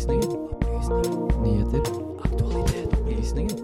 Opplysningen. 0.00 0.48
Opplysninger. 0.50 1.42
Nyheter. 1.42 1.82
Aktualitet. 2.24 2.92
Opplysninger. 3.00 3.56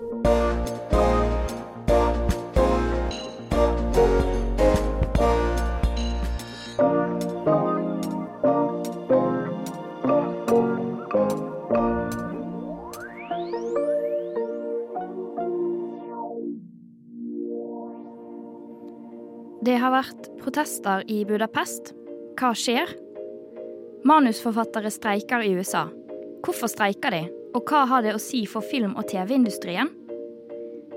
Det 19.64 19.76
har 19.80 19.90
vært 19.90 20.28
protester 20.44 21.00
i 21.08 21.24
Budapest. 21.24 21.94
Hva 22.36 22.52
skjer? 22.52 22.92
Manusforfattere 24.04 24.92
streiker 24.92 25.40
i 25.42 25.56
USA. 25.56 25.88
Hvorfor 26.44 26.70
streiker 26.70 27.14
de, 27.14 27.22
og 27.56 27.70
hva 27.70 27.84
har 27.90 28.04
det 28.04 28.16
å 28.16 28.22
si 28.22 28.42
for 28.50 28.64
film- 28.64 28.96
og 28.98 29.08
TV-industrien? 29.10 29.92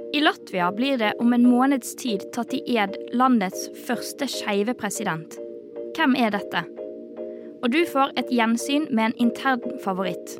I 0.09 0.23
Latvia 0.23 0.71
blir 0.73 0.97
det 0.97 1.13
om 1.21 1.33
en 1.33 1.45
måneds 1.45 1.93
tid 2.01 2.23
tatt 2.33 2.53
i 2.57 2.63
ed 2.81 2.97
landets 3.13 3.67
første 3.85 4.25
skeive 4.25 4.73
president. 4.73 5.37
Hvem 5.93 6.15
er 6.17 6.33
dette? 6.33 6.63
Og 7.61 7.69
du 7.75 7.83
får 7.85 8.15
et 8.17 8.31
gjensyn 8.33 8.87
med 8.89 9.11
en 9.11 9.17
intern 9.27 9.79
favoritt. 9.83 10.37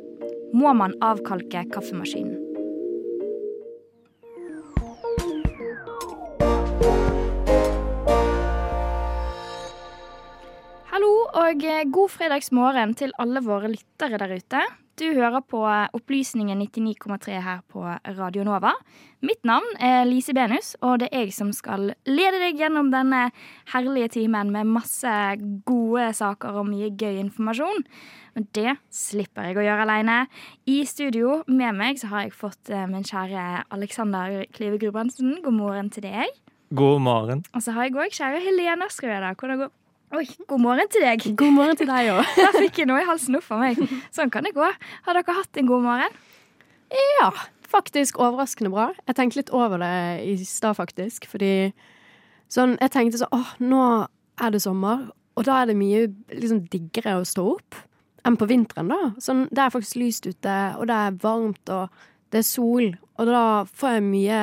Må 0.52 0.72
man 0.74 0.96
avkalke 1.04 1.62
kaffemaskinen? 1.70 2.40
Hallo 10.90 11.12
og 11.38 11.62
eh, 11.62 11.86
god 11.86 12.10
fredagsmorgen 12.10 12.98
til 12.98 13.14
alle 13.22 13.40
våre 13.46 13.70
lyttere 13.70 14.18
der 14.18 14.34
ute. 14.34 14.66
Du 15.00 15.06
hører 15.16 15.40
på 15.40 15.62
Opplysningen 15.96 16.60
99,3 16.60 17.38
her 17.40 17.60
på 17.72 17.80
Radio 18.18 18.42
Nova. 18.44 18.74
Mitt 19.24 19.46
navn 19.48 19.64
er 19.80 20.02
Lise 20.04 20.34
Benus, 20.36 20.74
og 20.84 20.98
det 21.00 21.08
er 21.08 21.22
jeg 21.24 21.32
som 21.32 21.54
skal 21.56 21.94
lede 22.04 22.42
deg 22.42 22.60
gjennom 22.60 22.90
denne 22.92 23.22
herlige 23.72 24.10
timen 24.18 24.50
med 24.52 24.68
masse 24.68 25.14
gode 25.64 26.10
saker 26.18 26.60
og 26.60 26.68
mye 26.68 26.90
gøy 26.92 27.16
informasjon. 27.22 27.80
Men 28.36 28.48
det 28.52 28.76
slipper 28.92 29.48
jeg 29.48 29.56
å 29.62 29.64
gjøre 29.70 29.88
alene. 29.88 30.18
I 30.68 30.82
studio 30.84 31.40
med 31.48 31.80
meg 31.80 32.02
så 32.02 32.12
har 32.12 32.26
jeg 32.26 32.36
fått 32.36 32.68
eh, 32.68 32.84
min 32.90 33.06
kjære 33.06 33.70
Alexander 33.72 34.42
Klive 34.52 34.76
Grubrandsen. 34.84 35.38
God 35.40 35.56
morgen 35.62 35.88
til 35.96 36.10
deg. 36.10 36.28
God 36.76 37.00
morgen. 37.08 37.46
Og 37.56 37.64
så 37.64 37.72
har 37.72 37.88
jeg 37.88 37.96
òg 37.96 38.12
kjære 38.20 38.44
Helene 38.44 38.92
Skrøder. 38.92 39.32
Hvordan 39.32 39.64
går 39.64 39.72
Oi, 40.10 40.24
god 40.50 40.58
morgen 40.58 40.88
til 40.90 41.04
deg. 41.06 41.22
God 41.38 41.52
morgen 41.54 41.78
til 41.78 41.86
deg 41.86 42.08
òg. 42.10 42.26
Der 42.40 42.56
fikk 42.56 42.80
jeg 42.82 42.88
noe 42.90 42.98
i 42.98 43.06
halsen 43.06 43.38
opp 43.38 43.46
av 43.54 43.60
meg. 43.62 43.78
Sånn 44.14 44.32
kan 44.34 44.42
det 44.46 44.50
gå. 44.56 44.66
Har 45.06 45.16
dere 45.16 45.36
hatt 45.36 45.60
en 45.60 45.68
god 45.68 45.84
morgen? 45.84 46.16
Ja, 47.20 47.28
faktisk 47.70 48.18
overraskende 48.18 48.72
bra. 48.74 48.88
Jeg 49.06 49.18
tenkte 49.20 49.38
litt 49.38 49.52
over 49.54 49.78
det 49.78 49.92
i 50.26 50.34
stad, 50.42 50.74
faktisk. 50.80 51.28
Fordi 51.30 51.70
sånn 52.50 52.74
Jeg 52.80 52.90
tenkte 52.90 53.20
sånn 53.20 53.36
åh, 53.36 53.52
nå 53.62 53.84
er 54.42 54.50
det 54.50 54.62
sommer, 54.64 55.06
og 55.38 55.46
da 55.46 55.60
er 55.60 55.70
det 55.70 55.78
mye 55.78 56.08
liksom 56.34 56.64
diggere 56.72 57.20
å 57.20 57.26
stå 57.28 57.44
opp 57.52 57.78
enn 58.26 58.36
på 58.40 58.48
vinteren, 58.50 58.90
da. 58.90 59.12
Sånn, 59.22 59.44
det 59.54 59.62
er 59.62 59.72
faktisk 59.72 60.00
lyst 60.00 60.26
ute, 60.26 60.56
og 60.76 60.88
det 60.90 60.96
er 60.96 61.14
varmt, 61.22 61.70
og 61.70 62.02
det 62.34 62.42
er 62.42 62.48
sol. 62.48 62.90
Og 63.20 63.30
da 63.30 63.44
får 63.70 64.00
jeg 64.00 64.08
mye 64.10 64.40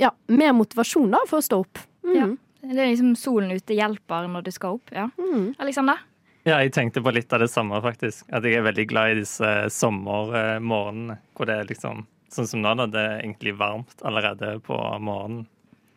Ja, 0.00 0.14
mer 0.30 0.54
motivasjon, 0.56 1.10
da, 1.12 1.20
for 1.28 1.42
å 1.42 1.48
stå 1.48 1.58
opp. 1.66 1.82
Mm. 2.06 2.14
Ja. 2.14 2.30
Det 2.62 2.78
er 2.78 2.92
liksom 2.92 3.14
solen 3.18 3.52
ute 3.52 3.74
hjelper 3.74 4.28
når 4.30 4.46
du 4.46 4.50
skal 4.54 4.78
opp. 4.78 4.94
ja. 4.94 5.08
Mm. 5.18 5.54
Alexander? 5.58 6.00
Ja, 6.42 6.56
jeg 6.58 6.72
tenkte 6.74 7.02
på 7.02 7.12
litt 7.14 7.30
av 7.32 7.42
det 7.42 7.50
samme, 7.52 7.78
faktisk. 7.82 8.26
At 8.34 8.42
jeg 8.46 8.58
er 8.58 8.64
veldig 8.66 8.86
glad 8.90 9.12
i 9.12 9.20
disse 9.20 9.50
sommermorgenene. 9.70 11.20
Hvor 11.36 11.46
det 11.46 11.60
er 11.60 11.70
liksom 11.70 12.06
Sånn 12.32 12.46
som 12.48 12.62
nå, 12.64 12.70
da. 12.80 12.86
Det 12.88 13.00
er 13.00 13.18
egentlig 13.18 13.52
varmt 13.60 14.00
allerede 14.08 14.54
på 14.64 14.76
morgenen. 15.04 15.42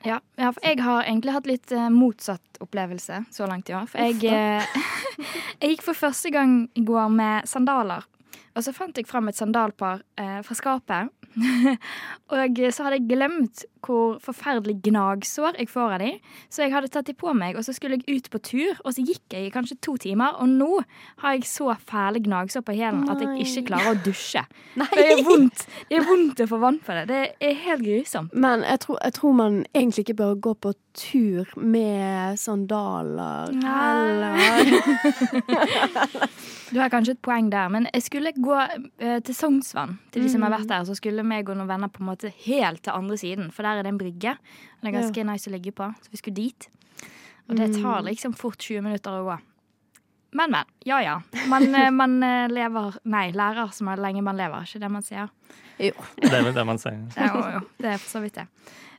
Ja, 0.03 0.19
ja, 0.35 0.49
for 0.51 0.59
jeg 0.67 0.81
har 0.83 1.05
egentlig 1.05 1.33
hatt 1.33 1.47
litt 1.49 1.71
eh, 1.73 1.87
motsatt 1.89 2.59
opplevelse 2.61 3.23
så 3.31 3.47
langt 3.49 3.71
i 3.71 3.75
år. 3.77 3.87
For 3.89 4.03
jeg, 4.03 4.19
eh, 4.27 4.75
jeg 5.63 5.71
gikk 5.71 5.85
for 5.87 5.97
første 5.97 6.29
gang 6.35 6.57
i 6.75 6.83
går 6.85 7.07
med 7.15 7.47
sandaler. 7.49 8.03
Og 8.55 8.67
så 8.67 8.75
fant 8.75 8.99
jeg 8.99 9.07
fram 9.07 9.31
et 9.31 9.39
sandalpar 9.39 10.03
eh, 10.19 10.41
fra 10.45 10.59
skapet. 10.59 11.09
og 12.35 12.61
så 12.67 12.85
hadde 12.85 12.99
jeg 12.99 13.07
glemt 13.09 13.65
hvor 13.85 14.17
forferdelig 14.23 14.77
gnagsår 14.85 15.59
jeg 15.59 15.69
får 15.71 15.95
av 15.95 16.03
de. 16.03 16.11
Så 16.49 16.65
jeg 16.65 16.73
hadde 16.73 16.91
tatt 16.93 17.09
de 17.09 17.15
på 17.17 17.33
meg, 17.37 17.57
og 17.57 17.65
så 17.67 17.75
skulle 17.75 17.99
jeg 17.99 18.17
ut 18.17 18.29
på 18.33 18.41
tur. 18.49 18.81
Og 18.83 18.95
så 18.95 19.05
gikk 19.05 19.35
jeg 19.35 19.47
i 19.47 19.53
kanskje 19.53 19.77
to 19.85 19.95
timer, 20.01 20.37
og 20.41 20.49
nå 20.49 20.71
har 21.23 21.37
jeg 21.37 21.49
så 21.49 21.75
fæle 21.89 22.21
gnagsår 22.25 22.65
på 22.65 22.77
hælen 22.77 23.05
at 23.11 23.21
jeg 23.21 23.45
ikke 23.45 23.67
klarer 23.71 23.93
å 23.93 24.01
dusje. 24.05 24.45
Nei. 24.79 24.89
Det 24.95 25.05
er 25.11 25.23
vondt 25.25 25.67
Det 25.89 25.99
er 25.99 26.07
vondt 26.07 26.43
å 26.43 26.49
få 26.49 26.61
vann 26.63 26.81
på 26.83 26.97
det. 26.97 27.05
Det 27.11 27.21
er 27.49 27.61
helt 27.67 27.85
grusomt. 27.85 28.33
Men 28.33 28.65
jeg 28.65 28.81
tror, 28.85 28.99
jeg 29.03 29.17
tror 29.19 29.37
man 29.37 29.61
egentlig 29.73 30.07
ikke 30.07 30.19
bør 30.23 30.35
gå 30.49 30.55
på 30.65 30.73
tur 30.95 31.51
med 31.59 32.39
sandaler 32.39 33.51
eller 33.51 34.35
Du 36.71 36.79
har 36.79 36.89
kanskje 36.89 37.13
et 37.15 37.21
poeng 37.23 37.49
der, 37.51 37.69
men 37.71 37.87
jeg 37.93 38.03
skulle 38.07 38.31
gå 38.35 38.55
uh, 38.55 39.19
til 39.23 39.37
Sognsvann. 39.37 39.97
Til 40.11 40.25
de 40.25 40.31
som 40.31 40.43
har 40.43 40.53
vært 40.55 40.71
der, 40.71 40.85
Så 40.87 40.95
skulle 40.97 41.23
meg 41.23 41.49
og 41.49 41.59
noen 41.59 41.69
venner 41.69 41.91
på 41.91 42.01
en 42.01 42.09
måte 42.09 42.31
helt 42.47 42.81
til 42.83 42.95
andre 42.95 43.17
siden, 43.21 43.51
for 43.53 43.63
der 43.63 43.74
er 43.79 43.87
det 43.87 43.93
en 43.93 43.99
brygge. 43.99 44.35
Det 44.81 44.89
er 44.89 44.95
ganske 44.99 45.27
nice 45.27 45.49
å 45.49 45.53
ligge 45.53 45.73
på, 45.75 45.89
så 46.01 46.13
vi 46.13 46.21
skulle 46.21 46.39
dit. 46.39 46.69
Og 47.49 47.59
det 47.59 47.73
tar 47.77 48.05
liksom 48.07 48.33
fort 48.37 48.57
20 48.61 48.81
minutter 48.85 49.19
å 49.19 49.25
gå. 49.27 49.37
Men, 50.35 50.51
men. 50.51 50.71
Ja 50.83 50.97
ja. 51.03 51.19
Man, 51.47 51.67
eh, 51.75 51.91
man 51.91 52.17
eh, 52.23 52.49
lever 52.51 52.97
Nei, 53.07 53.29
lærer 53.31 53.69
så 53.71 53.95
lenge 53.95 54.23
man 54.25 54.35
lever, 54.35 54.65
ikke 54.67 54.81
det 54.83 54.89
man 54.91 55.05
sier? 55.05 55.29
Jo. 55.79 55.93
Det 56.19 56.33
er 56.33 56.43
vel 56.43 56.55
det 56.55 56.65
man 56.67 56.81
sier. 56.81 56.97
Ja, 57.15 57.29
jo, 57.29 57.45
jo, 57.53 57.61
det 57.79 57.93
er 57.93 58.01
for 58.01 58.17
så 58.17 58.23
vidt 58.23 58.41
det. 58.41 58.49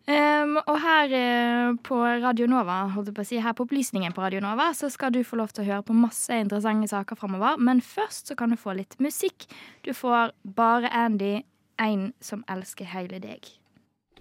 Um, 0.06 0.54
og 0.60 0.76
her 0.78 1.10
uh, 1.10 1.76
på 1.82 1.96
Radio 1.98 2.46
Nova, 2.46 2.84
holdt 2.94 3.10
jeg 3.10 3.16
på 3.16 3.24
å 3.24 3.26
si, 3.26 3.38
her 3.42 3.56
på 3.58 3.64
Opplysningen 3.66 4.14
på 4.14 4.22
Radio 4.22 4.38
Nova, 4.44 4.68
så 4.76 4.86
skal 4.92 5.10
du 5.10 5.18
få 5.26 5.40
lov 5.40 5.50
til 5.50 5.64
å 5.64 5.66
høre 5.66 5.86
på 5.88 5.96
masse 5.98 6.30
interessante 6.30 6.86
saker 6.92 7.18
framover. 7.18 7.58
Men 7.58 7.82
først 7.82 8.30
så 8.30 8.38
kan 8.38 8.54
du 8.54 8.60
få 8.60 8.76
litt 8.78 8.94
musikk. 9.02 9.48
Du 9.82 9.90
får 9.96 10.30
Bare 10.56 10.92
Andy, 10.94 11.40
en 11.82 12.12
som 12.22 12.46
elsker 12.48 12.86
hele 12.92 13.18
deg. 13.20 13.50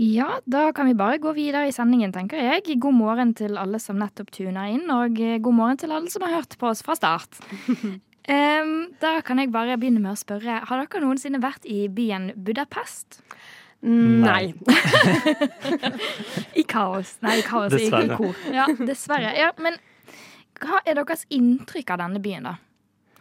Ja, 0.00 0.40
da 0.48 0.70
kan 0.72 0.88
vi 0.88 0.94
bare 0.96 1.18
gå 1.20 1.32
videre 1.36 1.68
i 1.68 1.72
sendingen, 1.74 2.12
tenker 2.14 2.40
jeg. 2.40 2.78
God 2.80 2.96
morgen 2.96 3.34
til 3.36 3.58
alle 3.60 3.80
som 3.82 3.98
nettopp 4.00 4.32
tuner 4.32 4.72
inn, 4.72 4.86
og 4.90 5.20
eh, 5.20 5.40
god 5.42 5.56
morgen 5.58 5.80
til 5.82 5.92
alle 5.92 6.10
som 6.10 6.24
har 6.24 6.38
hørt 6.38 6.56
på 6.58 6.70
oss 6.70 6.80
fra 6.84 6.96
start. 6.96 7.40
um, 7.82 8.72
da 9.02 9.18
kan 9.26 9.42
jeg 9.42 9.52
bare 9.52 9.76
begynne 9.76 10.00
med 10.00 10.14
å 10.14 10.20
spørre, 10.20 10.62
har 10.68 10.82
dere 10.84 11.04
noensinne 11.04 11.42
vært 11.44 11.68
i 11.68 11.84
byen 11.92 12.32
Budapest? 12.36 13.20
Nei. 13.82 14.54
I 16.60 16.62
kaos. 16.70 17.16
Nei, 17.24 17.40
i 17.40 17.46
kaos 17.46 17.74
i 17.74 17.88
kor. 17.90 18.36
Ja, 18.54 18.68
dessverre. 18.78 19.32
Ja, 19.34 19.50
men 19.58 19.80
hva 20.62 20.78
er 20.86 21.00
deres 21.00 21.26
inntrykk 21.34 21.90
av 21.90 22.04
denne 22.04 22.22
byen, 22.22 22.46
da? 22.46 22.56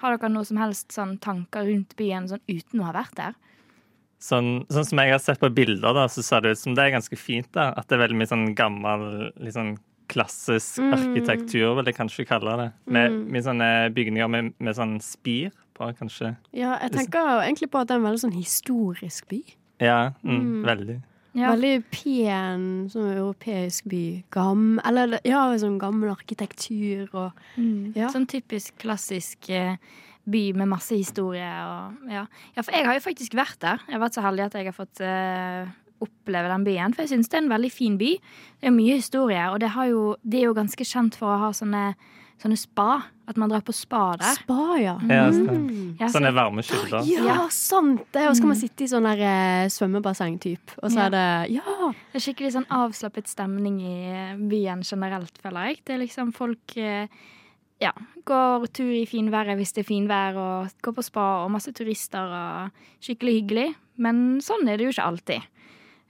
Har 0.01 0.15
dere 0.15 0.29
noe 0.33 0.45
som 0.45 0.59
helst 0.61 0.93
sånn 0.93 1.17
tanker 1.21 1.65
rundt 1.67 1.97
byen 1.97 2.29
sånn 2.29 2.43
uten 2.47 2.81
å 2.81 2.87
ha 2.87 2.93
vært 2.95 3.17
der? 3.17 3.39
Sånn, 4.21 4.49
sånn 4.69 4.85
som 4.85 4.99
jeg 5.01 5.15
har 5.15 5.21
sett 5.21 5.39
på 5.41 5.49
bilder, 5.49 5.95
da, 5.97 6.05
så 6.11 6.21
ser 6.25 6.43
det 6.43 6.53
ut 6.53 6.61
som 6.61 6.75
det 6.77 6.83
er 6.83 6.93
ganske 6.93 7.17
fint. 7.17 7.49
da. 7.57 7.71
At 7.77 7.89
det 7.89 7.97
er 7.97 8.03
veldig 8.03 8.19
mye 8.19 8.29
sånn 8.29 8.51
gammel, 8.57 9.07
litt 9.41 9.57
sånn 9.57 9.75
klassisk 10.11 10.81
arkitektur, 10.83 11.71
vil 11.77 11.89
jeg 11.89 11.97
kanskje 11.97 12.27
kalle 12.29 12.57
det. 12.59 12.69
Med 12.91 13.15
mye 13.31 13.43
sånne 13.45 13.69
bygninger 13.95 14.31
med, 14.31 14.51
med 14.59 14.77
sånn 14.77 14.97
spir 15.03 15.49
på, 15.77 15.87
kanskje. 15.97 16.35
Ja, 16.53 16.75
jeg 16.83 16.93
tenker 16.97 17.45
egentlig 17.45 17.71
på 17.71 17.81
at 17.81 17.89
det 17.89 17.95
er 17.95 18.03
en 18.03 18.09
veldig 18.09 18.23
sånn 18.25 18.35
historisk 18.35 19.29
by. 19.31 19.41
Ja, 19.81 20.11
mm, 20.21 20.61
veldig. 20.67 20.99
Ja. 21.31 21.53
Veldig 21.53 21.85
pen, 21.93 22.63
sånn 22.91 23.13
europeisk 23.13 23.87
by. 23.89 24.05
Gam, 24.35 24.81
eller 24.87 25.15
ja, 25.23 25.45
sånn 25.61 25.79
gammel 25.81 26.11
arkitektur 26.11 27.07
og 27.15 27.31
ja. 27.95 28.11
Sånn 28.11 28.27
typisk 28.29 28.75
klassisk 28.83 29.47
eh, 29.49 29.79
by 30.31 30.43
med 30.61 30.69
masse 30.71 30.95
historie 30.97 31.49
og 31.67 32.09
ja. 32.11 32.25
ja. 32.55 32.61
For 32.63 32.71
jeg 32.75 32.87
har 32.87 32.97
jo 32.97 33.03
faktisk 33.05 33.35
vært 33.37 33.59
der. 33.63 33.83
Jeg 33.87 33.97
har 33.97 34.03
vært 34.05 34.17
så 34.17 34.25
heldig 34.25 34.47
at 34.47 34.57
jeg 34.59 34.69
har 34.71 34.77
fått 34.77 35.03
uh, 35.03 35.69
oppleve 36.01 36.49
den 36.53 36.65
byen. 36.65 36.95
For 36.95 37.05
jeg 37.05 37.13
syns 37.15 37.29
det 37.29 37.37
er 37.39 37.45
en 37.45 37.53
veldig 37.53 37.71
fin 37.73 37.99
by. 38.01 38.15
Det 38.61 38.71
er 38.71 38.75
mye 38.75 38.97
historie, 39.01 39.43
og 39.51 39.59
det, 39.61 39.69
har 39.75 39.91
jo, 39.91 40.15
det 40.23 40.41
er 40.41 40.49
jo 40.49 40.57
ganske 40.57 40.87
kjent 40.87 41.19
for 41.19 41.35
å 41.35 41.39
ha 41.45 41.53
sånne 41.55 41.91
sånne 42.41 42.57
spa. 42.57 43.03
At 43.29 43.37
man 43.39 43.51
drar 43.51 43.61
på 43.63 43.71
spa 43.75 44.15
der. 44.19 44.33
Spa, 44.39 44.63
ja. 44.81 44.95
Ja. 45.07 45.27
Mm. 45.31 45.95
Ja, 45.99 46.07
så- 46.07 46.17
Sånne 46.17 46.31
varme 46.35 46.63
kilder. 46.65 47.05
Ja, 47.07 47.45
sant 47.53 48.01
det! 48.11 48.25
Og 48.27 48.35
så 48.35 48.41
kan 48.41 48.49
man 48.51 48.57
sitte 48.59 48.83
i 48.83 48.89
sånn 48.91 49.05
der 49.07 49.21
eh, 49.23 49.67
svømmebasseng-typ, 49.71 50.73
og 50.81 50.89
så 50.91 50.97
Ja. 50.97 51.05
er 51.05 51.09
det 51.11 51.53
Ja! 51.53 51.91
Det 52.11 52.17
er 52.17 52.25
skikkelig 52.25 52.51
sånn 52.57 52.67
avslappet 52.67 53.27
stemning 53.29 53.79
i 53.79 54.35
byen 54.49 54.81
generelt, 54.83 55.37
føler 55.37 55.67
jeg. 55.69 55.79
Det 55.85 55.93
er 55.95 56.01
liksom 56.01 56.33
folk 56.33 56.75
eh, 56.77 57.07
ja, 57.81 57.91
går 58.25 58.67
tur 58.75 58.91
i 58.93 59.07
finværet 59.09 59.57
hvis 59.59 59.73
det 59.75 59.83
er 59.83 59.89
finvær, 59.89 60.37
og 60.37 60.83
går 60.83 60.97
på 60.97 61.05
spa, 61.05 61.27
og 61.45 61.51
masse 61.53 61.73
turister, 61.75 62.29
og 62.29 63.01
skikkelig 63.03 63.39
hyggelig. 63.39 63.67
Men 64.01 64.39
sånn 64.43 64.69
er 64.69 64.77
det 64.77 64.87
jo 64.87 64.93
ikke 64.95 65.09
alltid. 65.09 65.49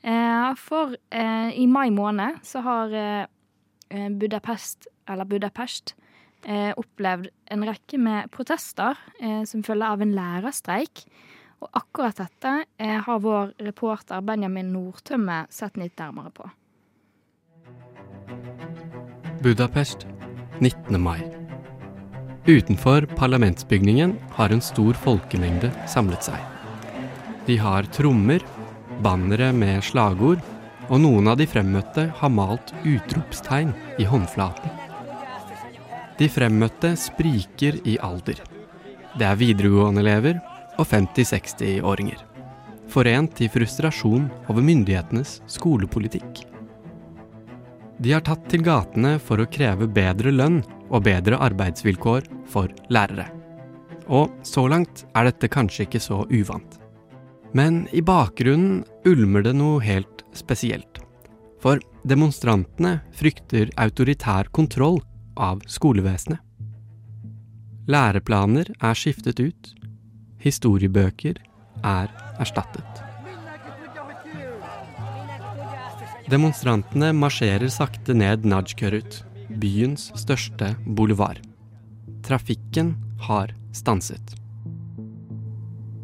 Eh, 0.01 0.53
For 0.57 0.95
eh, 1.13 1.49
i 1.61 1.67
mai 1.69 1.89
måned 1.93 2.41
så 2.43 2.63
har 2.65 2.95
eh, 2.95 4.07
Budapest, 4.09 4.87
eller 5.07 5.25
Budapest, 5.25 5.95
opplevd 6.41 7.27
en 7.53 7.63
rekke 7.67 7.99
med 8.01 8.31
protester 8.33 8.97
som 9.45 9.61
følge 9.61 9.85
av 9.93 10.01
en 10.01 10.15
lærerstreik. 10.15 11.03
Og 11.61 11.69
akkurat 11.77 12.17
dette 12.17 12.53
har 13.05 13.19
vår 13.21 13.51
reporter 13.61 14.23
Benjamin 14.25 14.71
Nordtømme 14.73 15.43
sett 15.53 15.77
litt 15.77 16.01
nærmere 16.01 16.33
på. 16.33 16.49
Budapest, 19.43 20.07
19. 20.63 20.97
mai. 20.97 21.40
Utenfor 22.45 23.05
parlamentsbygningen 23.05 24.15
har 24.31 24.49
en 24.49 24.61
stor 24.61 24.97
folkemengde 24.97 25.69
samlet 25.87 26.25
seg. 26.25 26.39
De 27.45 27.57
har 27.61 27.85
trommer, 27.93 28.41
bannere 29.05 29.51
med 29.53 29.83
slagord, 29.85 30.41
og 30.89 31.03
noen 31.03 31.29
av 31.29 31.37
de 31.37 31.45
fremmøtte 31.45 32.07
har 32.17 32.33
malt 32.33 32.73
utropstegn 32.81 33.75
i 34.01 34.09
håndflaten. 34.09 34.73
De 36.17 36.27
fremmøtte 36.29 36.95
spriker 36.97 37.77
i 37.85 37.99
alder. 38.01 38.41
Det 39.13 39.27
er 39.27 39.37
videregående-elever 39.37 40.41
og 40.79 40.85
50-60-åringer. 40.89 42.25
Forent 42.89 43.45
i 43.45 43.51
frustrasjon 43.53 44.31
over 44.49 44.65
myndighetenes 44.65 45.43
skolepolitikk. 45.49 46.50
De 48.01 48.13
har 48.15 48.23
tatt 48.25 48.47
til 48.49 48.63
gatene 48.65 49.17
for 49.21 49.41
å 49.41 49.49
kreve 49.51 49.85
bedre 49.85 50.31
lønn 50.33 50.61
og 50.89 51.03
bedre 51.05 51.37
arbeidsvilkår 51.45 52.25
for 52.49 52.71
lærere. 52.89 53.27
Og 54.09 54.31
så 54.47 54.63
langt 54.71 55.03
er 55.13 55.29
dette 55.29 55.49
kanskje 55.51 55.85
ikke 55.85 56.01
så 56.01 56.23
uvant. 56.31 56.79
Men 57.53 57.83
i 57.93 58.01
bakgrunnen 58.01 58.81
ulmer 59.05 59.45
det 59.45 59.53
noe 59.59 59.83
helt 59.85 60.25
spesielt. 60.33 61.01
For 61.61 61.77
demonstrantene 62.07 62.97
frykter 63.13 63.69
autoritær 63.77 64.49
kontroll 64.55 64.97
av 65.37 65.61
skolevesenet. 65.69 66.41
Læreplaner 67.91 68.71
er 68.81 68.97
skiftet 68.97 69.41
ut. 69.41 69.71
Historiebøker 70.41 71.37
er 71.85 72.09
erstattet. 72.41 73.10
Demonstrantene 76.31 77.09
marsjerer 77.11 77.67
sakte 77.67 78.13
ned 78.15 78.45
Najkerut, 78.47 79.17
byens 79.59 80.05
største 80.15 80.69
boulevard. 80.87 81.41
Trafikken 82.23 82.93
har 83.25 83.51
stanset. 83.75 84.37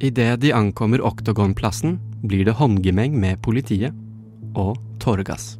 Idet 0.03 0.41
de 0.43 0.51
ankommer 0.51 0.99
Oktogonplassen, 1.07 1.95
blir 2.27 2.43
det 2.43 2.57
håndgemeng 2.59 3.15
med 3.15 3.39
politiet 3.45 3.95
og 4.57 4.75
tåregass. 4.99 5.55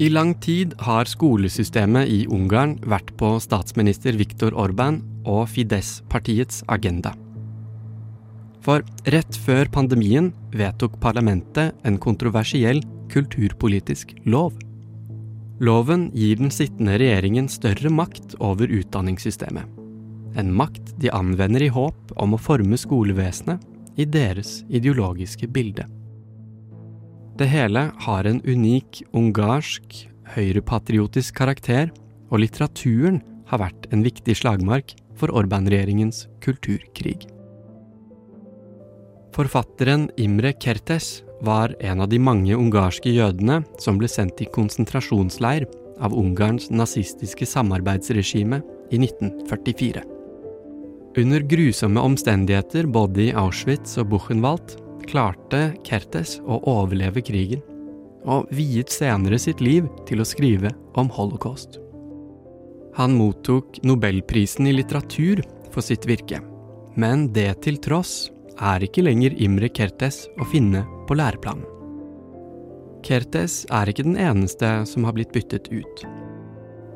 I 0.00 0.08
lang 0.08 0.32
tid 0.40 0.72
har 0.86 1.10
skolesystemet 1.10 2.08
i 2.08 2.22
Ungarn 2.30 2.78
vært 2.88 3.12
på 3.20 3.34
statsminister 3.42 4.16
Viktor 4.16 4.54
Orban 4.56 5.02
og 5.26 5.48
Fidesz-partiets 5.52 6.62
agenda. 6.72 7.12
For 8.68 8.82
rett 9.08 9.36
før 9.46 9.70
pandemien 9.72 10.26
vedtok 10.52 10.98
parlamentet 11.00 11.72
en 11.88 11.94
kontroversiell 11.96 12.82
kulturpolitisk 13.08 14.10
lov. 14.28 14.58
Loven 15.64 16.10
gir 16.12 16.36
den 16.36 16.52
sittende 16.52 16.98
regjeringen 17.00 17.48
større 17.48 17.88
makt 17.88 18.36
over 18.44 18.68
utdanningssystemet. 18.68 19.64
En 20.36 20.52
makt 20.52 20.92
de 21.00 21.08
anvender 21.16 21.64
i 21.64 21.70
håp 21.72 22.12
om 22.20 22.36
å 22.36 22.40
forme 22.44 22.76
skolevesenet 22.76 23.64
i 23.96 24.04
deres 24.04 24.58
ideologiske 24.68 25.48
bilde. 25.48 25.88
Det 27.40 27.48
hele 27.48 27.86
har 28.04 28.28
en 28.28 28.42
unik 28.44 29.00
ungarsk, 29.16 29.96
høyrepatriotisk 30.36 31.40
karakter, 31.40 31.88
og 32.28 32.44
litteraturen 32.44 33.22
har 33.48 33.64
vært 33.64 33.88
en 33.96 34.04
viktig 34.04 34.36
slagmark 34.42 34.92
for 35.16 35.32
Orban-regjeringens 35.32 36.26
kulturkrig. 36.44 37.24
Forfatteren 39.38 40.10
Imre 40.16 40.52
Kertes 40.52 41.22
var 41.40 41.76
en 41.80 42.00
av 42.00 42.08
de 42.10 42.18
mange 42.18 42.56
ungarske 42.58 43.12
jødene 43.14 43.60
som 43.78 43.94
ble 44.00 44.08
sendt 44.10 44.40
i 44.42 44.48
konsentrasjonsleir 44.50 45.62
av 46.02 46.14
Ungarns 46.18 46.72
nazistiske 46.74 47.46
samarbeidsregime 47.46 48.58
i 48.90 48.98
1944. 48.98 50.00
Under 51.22 51.44
grusomme 51.52 52.02
omstendigheter 52.02 52.88
både 52.90 53.28
i 53.28 53.34
Auschwitz 53.38 53.94
og 54.02 54.08
Buchenwald 54.10 54.74
klarte 55.06 55.60
Kertes 55.86 56.40
å 56.42 56.58
overleve 56.72 57.22
krigen, 57.22 57.62
og 58.26 58.50
viet 58.50 58.90
senere 58.90 59.38
sitt 59.38 59.62
liv 59.62 59.86
til 60.08 60.18
å 60.18 60.26
skrive 60.26 60.72
om 60.98 61.12
holocaust. 61.14 61.78
Han 62.98 63.14
mottok 63.14 63.78
nobelprisen 63.86 64.66
i 64.66 64.74
litteratur 64.74 65.44
for 65.70 65.86
sitt 65.86 66.10
virke, 66.10 66.42
men 66.98 67.28
det 67.30 67.52
til 67.68 67.78
tross 67.78 68.32
er 68.60 68.84
ikke 68.84 69.04
lenger 69.06 69.34
Imre 69.38 69.70
Kertes 69.70 70.26
å 70.40 70.46
finne 70.50 70.84
på 71.08 71.16
læreplanen. 71.18 71.66
Kertes 73.06 73.62
er 73.70 73.90
ikke 73.90 74.06
den 74.06 74.18
eneste 74.18 74.70
som 74.90 75.06
har 75.06 75.14
blitt 75.16 75.32
byttet 75.34 75.70
ut. 75.70 76.04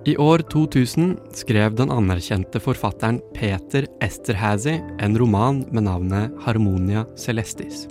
I 0.03 0.17
år 0.19 0.43
2000 0.51 1.15
skrev 1.39 1.77
den 1.79 1.93
anerkjente 1.95 2.59
forfatteren 2.59 3.21
Peter 3.37 3.87
Esterhazy 4.03 4.81
en 4.99 5.19
roman 5.19 5.61
med 5.71 5.87
navnet 5.87 6.33
Harmonia 6.43 7.05
Celestis. 7.15 7.87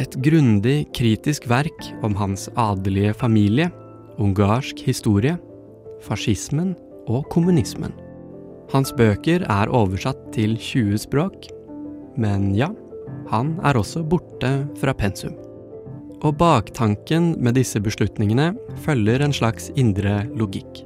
Et 0.00 0.16
grundig, 0.24 0.88
kritisk 0.96 1.44
verk 1.46 1.90
om 2.02 2.16
hans 2.16 2.48
adelige 2.56 3.12
familie, 3.14 3.68
ungarsk 4.18 4.80
historie, 4.88 5.36
fascismen 6.02 6.72
og 7.12 7.28
kommunismen. 7.30 7.92
Hans 8.72 8.94
bøker 8.96 9.44
er 9.44 9.68
oversatt 9.68 10.24
til 10.32 10.56
20 10.56 11.04
språk, 11.04 11.50
men 12.16 12.54
ja, 12.56 12.70
han 13.30 13.56
er 13.64 13.78
også 13.78 14.04
borte 14.06 14.52
fra 14.80 14.94
pensum. 14.96 15.34
Og 16.24 16.38
baktanken 16.40 17.34
med 17.44 17.58
disse 17.58 17.80
beslutningene 17.84 18.52
følger 18.84 19.24
en 19.24 19.34
slags 19.36 19.70
indre 19.76 20.22
logikk. 20.32 20.84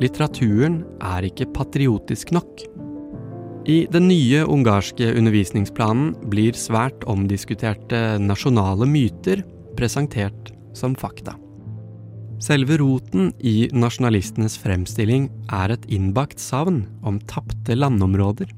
Litteraturen 0.00 0.80
er 1.04 1.26
ikke 1.28 1.50
patriotisk 1.54 2.32
nok. 2.34 2.64
I 3.64 3.84
den 3.92 4.08
nye 4.10 4.42
ungarske 4.44 5.06
undervisningsplanen 5.16 6.12
blir 6.32 6.56
svært 6.58 7.04
omdiskuterte 7.08 8.18
nasjonale 8.20 8.88
myter 8.88 9.44
presentert 9.78 10.52
som 10.76 10.96
fakta. 10.98 11.36
Selve 12.44 12.76
roten 12.80 13.30
i 13.40 13.70
nasjonalistenes 13.72 14.58
fremstilling 14.60 15.30
er 15.54 15.72
et 15.72 15.86
innbakt 15.88 16.42
savn 16.42 16.82
om 17.06 17.20
tapte 17.30 17.76
landområder. 17.78 18.50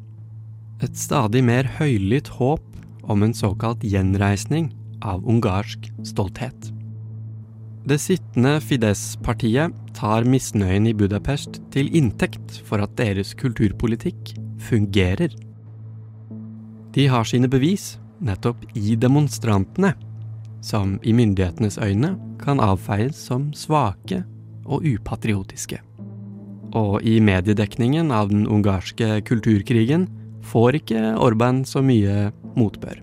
Et 0.83 0.97
stadig 0.99 1.45
mer 1.47 1.69
høylytt 1.79 2.33
håp 2.41 2.65
om 3.07 3.23
en 3.23 3.35
såkalt 3.35 3.85
gjenreisning 3.85 4.71
av 5.03 5.25
ungarsk 5.29 5.91
stolthet. 6.07 6.73
Det 7.87 8.01
sittende 8.03 8.57
Fidesz-partiet 8.61 9.75
tar 9.95 10.27
misnøyen 10.27 10.89
i 10.91 10.95
Budapest 10.97 11.61
til 11.71 11.93
inntekt 11.95 12.59
for 12.67 12.83
at 12.83 12.97
deres 12.99 13.31
kulturpolitikk 13.39 14.35
fungerer. 14.67 15.31
De 16.97 17.07
har 17.07 17.29
sine 17.29 17.47
bevis 17.53 17.95
nettopp 18.19 18.65
i 18.75 18.97
demonstrantene, 18.99 19.93
som 20.65 20.97
i 21.07 21.13
myndighetenes 21.15 21.79
øyne 21.79 22.17
kan 22.43 22.59
avfeies 22.59 23.21
som 23.29 23.53
svake 23.55 24.25
og 24.67 24.83
upatriotiske. 24.83 25.79
Og 26.75 27.05
i 27.07 27.21
mediedekningen 27.23 28.11
av 28.11 28.33
den 28.33 28.49
ungarske 28.51 29.21
kulturkrigen 29.29 30.09
får 30.47 30.81
ikke 30.81 31.03
Orban 31.23 31.65
så 31.67 31.83
mye 31.85 32.31
motbør. 32.57 33.03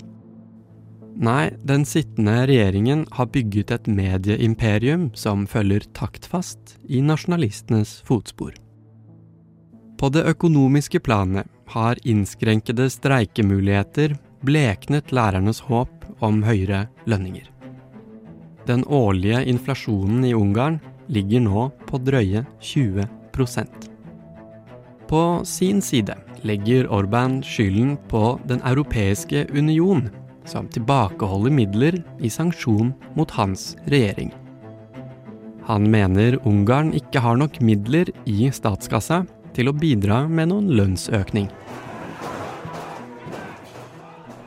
Nei, 1.23 1.51
den 1.61 1.85
sittende 1.85 2.47
regjeringen 2.49 3.05
har 3.13 3.29
bygget 3.29 3.71
et 3.75 3.87
medieimperium 3.87 5.11
som 5.13 5.45
følger 5.47 5.85
taktfast 5.93 6.77
i 6.89 7.03
nasjonalistenes 7.05 7.99
fotspor. 8.07 8.55
På 9.99 10.09
det 10.09 10.25
økonomiske 10.27 11.03
planet 11.05 11.47
har 11.75 12.01
innskrenkede 12.03 12.89
streikemuligheter 12.91 14.17
bleknet 14.43 15.13
lærernes 15.13 15.61
håp 15.69 16.09
om 16.23 16.41
høyere 16.43 16.87
lønninger. 17.05 17.45
Den 18.67 18.83
årlige 18.87 19.43
inflasjonen 19.51 20.25
i 20.25 20.33
Ungarn 20.33 20.79
ligger 21.11 21.43
nå 21.43 21.69
på 21.87 21.99
drøye 21.99 22.45
20% 22.63 23.89
På 25.07 25.23
sin 25.45 25.81
side 25.83 26.15
legger 26.43 26.91
Orban 26.91 27.41
skylden 27.43 27.97
på 28.11 28.39
Den 28.47 28.61
europeiske 28.61 29.47
union, 29.51 30.09
som 30.45 30.67
tilbakeholder 30.67 31.51
midler 31.51 32.03
i 32.19 32.29
sanksjon 32.29 32.93
mot 33.15 33.31
hans 33.31 33.75
regjering. 33.87 34.33
Han 35.63 35.87
mener 35.91 36.39
Ungarn 36.47 36.91
ikke 36.93 37.23
har 37.23 37.39
nok 37.39 37.61
midler 37.63 38.11
i 38.27 38.49
statskassa 38.51 39.23
til 39.55 39.71
å 39.71 39.75
bidra 39.77 40.25
med 40.27 40.51
noen 40.51 40.67
lønnsøkning. 40.75 41.47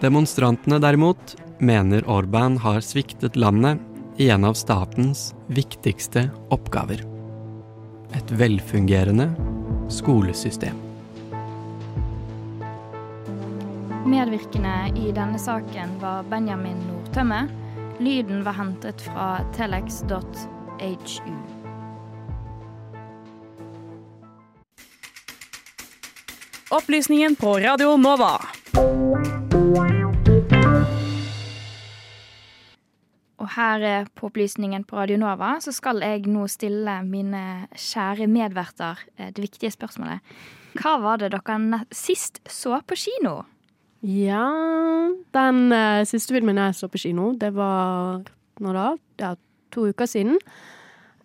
Demonstrantene 0.03 0.81
derimot 0.83 1.39
mener 1.59 2.05
Orban 2.05 2.59
har 2.61 2.83
sviktet 2.85 3.39
landet 3.41 3.81
i 4.21 4.29
en 4.33 4.45
av 4.45 4.57
statens 4.61 5.31
viktigste 5.49 6.29
oppgaver. 6.53 7.01
Et 8.17 8.37
velfungerende 8.37 9.31
skolesystem. 9.93 10.86
Medvirkende 14.07 14.93
i 14.95 15.09
denne 15.11 15.39
saken 15.39 15.97
var 15.99 16.23
Benjamin 16.31 16.79
Nordtømme. 16.87 17.41
Lyden 17.99 18.45
var 18.47 18.55
hentet 18.55 19.03
fra 19.03 19.41
telex.hu. 19.57 21.33
Opplysningen 26.71 27.35
på 27.35 27.57
Radio 27.65 27.97
Nova. 27.99 28.37
Og 33.43 33.51
her 33.57 34.07
på 34.15 34.31
Opplysningen 34.31 34.87
på 34.87 35.01
Radio 35.03 35.19
Nova 35.19 35.57
så 35.59 35.75
skal 35.75 36.05
jeg 36.07 36.29
nå 36.31 36.47
stille 36.47 37.01
mine 37.11 37.43
kjære 37.75 38.31
medverter 38.31 39.03
eh, 39.19 39.35
det 39.35 39.49
viktige 39.49 39.75
spørsmålet. 39.75 40.23
Hva 40.79 40.97
var 41.03 41.19
det 41.19 41.35
dere 41.35 41.83
sist 41.91 42.39
så 42.47 42.79
på 42.87 43.03
kino? 43.03 43.41
Ja 44.07 44.47
Den 45.35 45.73
uh, 45.73 46.05
siste 46.07 46.35
filmen 46.35 46.59
jeg 46.61 46.75
så 46.79 46.87
på 46.89 47.01
kino, 47.03 47.33
det 47.35 47.51
var 47.57 48.23
Når 48.63 48.79
da? 48.79 48.87
Ja, 49.21 49.35
to 49.75 49.89
uker 49.91 50.07
siden. 50.07 50.39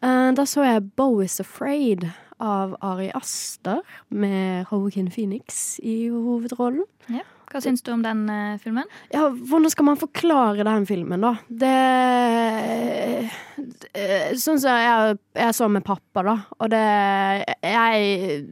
Uh, 0.02 0.34
da 0.34 0.46
så 0.46 0.66
jeg 0.66 0.90
'Bo 0.98 1.22
is 1.22 1.40
Afraid 1.40 2.10
av 2.40 2.74
Ari 2.82 3.12
Aster 3.16 3.80
med 4.10 4.66
Joaquin 4.72 5.12
Phoenix 5.12 5.80
i 5.84 6.10
hovedrollen. 6.10 6.84
Ja. 7.10 7.24
Hva 7.52 7.60
syns 7.64 7.84
du 7.84 7.92
om 7.92 8.04
den 8.06 8.24
uh, 8.32 8.60
filmen? 8.64 8.88
Ja, 9.12 9.26
hvordan 9.30 9.74
skal 9.74 9.88
man 9.90 10.00
forklare 10.00 10.64
den 10.68 10.86
filmen, 10.88 11.24
da? 11.26 11.36
Det 11.48 11.72
det 13.92 14.40
Sånn 14.42 14.60
som 14.62 14.78
jeg, 14.80 15.18
jeg 15.38 15.56
så 15.56 15.68
med 15.72 15.84
pappa, 15.86 16.24
da, 16.26 16.36
og 16.58 16.72
det 16.72 16.82
Jeg, 17.66 18.46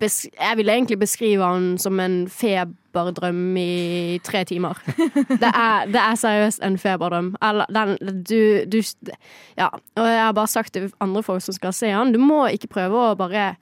jeg 0.00 0.58
vil 0.60 0.72
egentlig 0.72 0.98
beskrive 1.00 1.48
han 1.48 1.74
som 1.80 2.00
en 2.00 2.24
feberdrøm 2.30 3.56
i 3.60 4.20
tre 4.24 4.44
timer. 4.48 4.78
Det 5.28 5.50
er, 5.50 5.90
det 5.90 6.00
er 6.00 6.18
seriøst 6.20 6.64
en 6.64 6.78
feberdrøm. 6.80 7.34
Eller 7.44 7.70
den 7.74 7.96
du, 8.22 8.64
du 8.70 8.80
Ja. 9.58 9.70
Og 9.96 10.06
jeg 10.08 10.22
har 10.22 10.32
bare 10.36 10.50
sagt 10.50 10.74
til 10.74 10.92
andre 11.00 11.22
folk 11.22 11.42
som 11.42 11.56
skal 11.56 11.74
se 11.74 11.90
han, 11.90 12.12
du 12.12 12.20
må 12.22 12.44
ikke 12.52 12.70
prøve 12.78 13.10
å 13.10 13.18
bare 13.18 13.54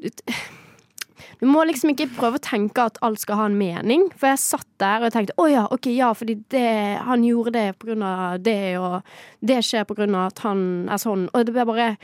du, 0.00 0.10
du 1.40 1.46
må 1.50 1.64
liksom 1.68 1.92
ikke 1.92 2.10
prøve 2.16 2.40
å 2.40 2.44
tenke 2.44 2.86
at 2.88 2.98
alt 3.04 3.22
skal 3.22 3.40
ha 3.40 3.48
en 3.50 3.58
mening. 3.58 4.08
For 4.18 4.30
jeg 4.32 4.42
satt 4.42 4.68
der 4.82 5.06
og 5.06 5.14
tenkte 5.14 5.36
å 5.40 5.48
ja, 5.50 5.66
ok, 5.74 5.90
ja, 5.94 6.10
fordi 6.16 6.38
det, 6.54 6.66
han 7.04 7.24
gjorde 7.26 7.54
det 7.56 7.68
på 7.78 7.90
grunn 7.90 8.04
av 8.06 8.42
det, 8.44 8.76
og 8.80 9.00
det 9.44 9.60
skjer 9.66 9.86
på 9.88 9.96
grunn 9.98 10.16
av 10.18 10.32
at 10.32 10.44
han 10.46 10.66
er 10.92 11.00
sånn. 11.02 11.28
Og 11.32 11.46
det 11.46 11.56
ble 11.56 11.68
bare 11.68 11.94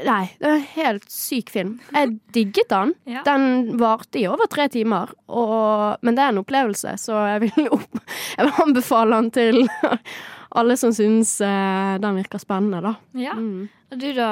Nei, 0.00 0.30
det 0.40 0.48
er 0.48 0.54
en 0.56 0.68
helt 0.78 1.10
syk 1.12 1.50
film. 1.52 1.74
Jeg 1.92 2.14
digget 2.32 2.70
den. 2.72 2.94
Ja. 3.04 3.20
Den 3.26 3.74
varte 3.76 4.16
i 4.16 4.24
over 4.30 4.48
tre 4.48 4.64
timer, 4.72 5.12
og, 5.28 6.00
men 6.00 6.16
det 6.16 6.24
er 6.24 6.32
en 6.32 6.40
opplevelse, 6.40 6.94
så 7.02 7.20
jeg 7.34 7.42
vil, 7.44 7.68
opp, 7.76 8.00
jeg 8.32 8.48
vil 8.48 8.62
anbefale 8.64 9.20
den 9.20 9.30
til 9.36 9.60
alle 10.58 10.78
som 10.80 10.94
syns 10.96 11.36
eh, 11.44 11.94
den 12.00 12.20
virker 12.22 12.40
spennende, 12.42 12.80
da. 12.84 12.94
Ja. 13.18 13.36
Mm. 13.36 13.68
Og 13.92 14.00
du 14.00 14.08
da, 14.16 14.30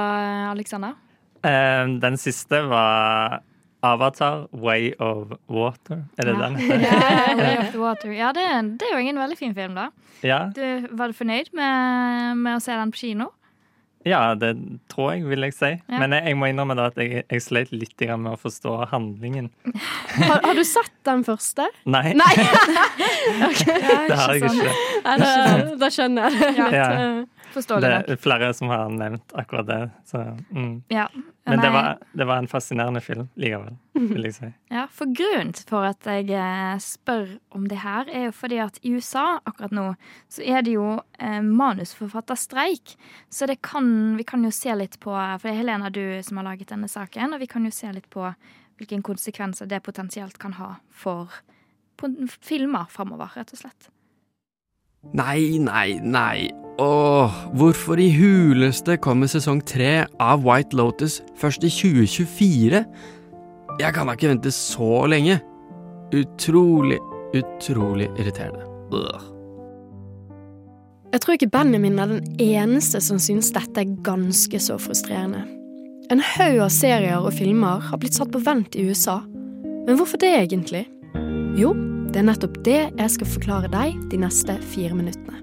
Alexander? 0.54 0.96
Eh, 1.44 1.84
den 2.02 2.18
siste 2.20 2.62
var 2.70 3.42
Avatar 3.82 4.46
Way 4.52 4.92
of 5.02 5.32
Water. 5.50 6.04
Er 6.18 6.28
det 6.30 6.34
Ja. 6.38 6.48
den? 6.48 6.58
Ja, 6.86 7.34
Way 7.36 7.56
of 7.58 7.70
the 7.74 7.78
Water. 7.82 8.12
Ja, 8.14 8.32
det, 8.32 8.48
det 8.80 8.88
er 8.92 8.98
jo 9.00 9.08
en 9.10 9.18
veldig 9.24 9.38
fin 9.38 9.54
film, 9.54 9.74
da. 9.74 9.88
Ja, 10.22 10.44
Du, 10.54 10.86
var 10.96 11.10
du 11.10 11.16
fornøyd 11.18 11.50
med, 11.52 12.36
med 12.38 12.56
å 12.56 12.60
se 12.62 12.72
den 12.78 12.92
på 12.94 12.96
kino? 13.06 13.30
ja, 14.04 14.34
det 14.34 14.56
tror 14.90 15.12
jeg, 15.12 15.22
vil 15.30 15.44
jeg 15.46 15.52
si. 15.54 15.68
Ja. 15.86 15.98
Men 16.02 16.10
jeg, 16.16 16.24
jeg 16.32 16.34
må 16.40 16.48
innrømme 16.50 16.74
da 16.74 16.88
at 16.90 16.96
jeg, 16.98 17.20
jeg 17.30 17.42
sleit 17.44 17.70
litt 17.70 17.92
grann 18.00 18.24
med 18.24 18.32
å 18.34 18.38
forstå 18.42 18.72
handlingen. 18.90 19.46
Har, 20.26 20.40
har 20.42 20.54
du 20.58 20.64
sett 20.66 20.90
den 21.06 21.22
første? 21.22 21.68
Nei, 21.86 22.10
Nei! 22.18 22.32
det 22.34 24.16
har 24.18 24.34
jeg 24.34 24.42
ikke. 24.50 24.72
Nei, 25.06 25.14
da, 25.22 25.28
da 25.78 25.90
skjønner 25.94 26.26
jeg 26.26 26.40
det. 26.40 26.50
Ja. 26.58 26.66
Ja. 26.74 26.88
Eh, 26.98 27.22
Det 27.54 27.92
er 28.16 28.18
flere 28.20 28.50
som 28.56 28.70
har 28.72 28.90
nevnt 28.90 29.34
akkurat 29.38 29.66
det. 29.70 29.80
Så, 30.10 30.22
mm. 30.50 30.74
Ja. 30.92 31.06
Men 31.44 31.58
det 31.58 31.70
var, 31.74 31.98
det 32.12 32.24
var 32.24 32.38
en 32.38 32.46
fascinerende 32.48 33.00
film 33.02 33.26
likevel, 33.34 33.74
vil 33.98 34.26
jeg 34.28 34.34
si. 34.36 34.50
Ja, 34.76 34.84
for 34.94 35.10
grunnen 35.10 35.50
for 35.66 35.88
at 35.88 36.06
jeg 36.06 36.30
eh, 36.38 36.76
spør 36.78 37.32
om 37.50 37.66
det 37.70 37.80
her, 37.82 38.06
er 38.06 38.28
jo 38.28 38.34
fordi 38.36 38.60
at 38.62 38.78
i 38.82 38.92
USA 38.94 39.40
akkurat 39.42 39.74
nå, 39.74 39.86
så 40.30 40.44
er 40.46 40.62
det 40.62 40.76
jo 40.76 40.86
eh, 41.18 41.40
manusforfatterstreik. 41.42 42.94
Så 43.26 43.50
det 43.50 43.58
kan, 43.66 44.14
vi 44.20 44.26
kan 44.28 44.46
jo 44.46 44.54
se 44.54 44.74
litt 44.78 45.00
på 45.02 45.10
For 45.10 45.48
det 45.48 45.56
er 45.56 45.60
Helena 45.64 45.90
du 45.90 46.04
som 46.22 46.38
har 46.38 46.52
laget 46.52 46.70
denne 46.70 46.90
saken, 46.90 47.34
og 47.34 47.42
vi 47.42 47.50
kan 47.50 47.66
jo 47.66 47.74
se 47.74 47.90
litt 47.90 48.06
på 48.12 48.30
hvilke 48.78 49.02
konsekvenser 49.02 49.66
det 49.66 49.82
potensielt 49.82 50.38
kan 50.38 50.54
ha 50.62 50.76
for 50.90 51.42
filmer 52.42 52.86
framover, 52.90 53.34
rett 53.34 53.50
og 53.54 53.64
slett. 53.64 53.90
Nei, 55.10 55.58
nei, 55.58 55.98
nei. 55.98 56.61
Åh, 56.80 57.32
hvorfor 57.52 58.00
i 58.00 58.08
huleste 58.16 58.96
kommer 58.96 59.28
sesong 59.28 59.60
tre 59.68 60.06
av 60.20 60.44
White 60.46 60.76
Lotus 60.76 61.20
først 61.36 61.66
i 61.68 61.70
2024? 61.72 62.80
Jeg 63.80 63.94
kan 63.94 64.08
da 64.08 64.14
ikke 64.16 64.30
vente 64.32 64.52
så 64.54 65.04
lenge. 65.10 65.36
Utrolig, 66.16 66.98
utrolig 67.36 68.08
irriterende. 68.16 68.64
Ugh. 68.92 69.28
Jeg 71.12 71.20
tror 71.20 71.36
ikke 71.36 71.50
Benjamin 71.52 72.00
er 72.00 72.08
den 72.08 72.40
eneste 72.40 73.02
som 73.04 73.20
synes 73.20 73.52
dette 73.52 73.84
er 73.84 73.96
ganske 74.04 74.60
så 74.64 74.78
frustrerende. 74.80 75.44
En 76.12 76.24
haug 76.24 76.64
av 76.64 76.72
serier 76.72 77.20
og 77.20 77.34
filmer 77.36 77.84
har 77.84 78.00
blitt 78.00 78.16
satt 78.16 78.32
på 78.32 78.40
vent 78.44 78.76
i 78.76 78.86
USA. 78.88 79.20
Men 79.84 79.98
hvorfor 80.00 80.20
det 80.24 80.32
egentlig? 80.40 80.86
Jo, 81.60 81.74
det 82.12 82.22
er 82.22 82.28
nettopp 82.30 82.62
det 82.64 82.80
jeg 82.88 83.16
skal 83.18 83.32
forklare 83.36 83.72
deg 83.72 84.00
de 84.08 84.24
neste 84.24 84.56
fire 84.72 84.96
minuttene. 84.96 85.41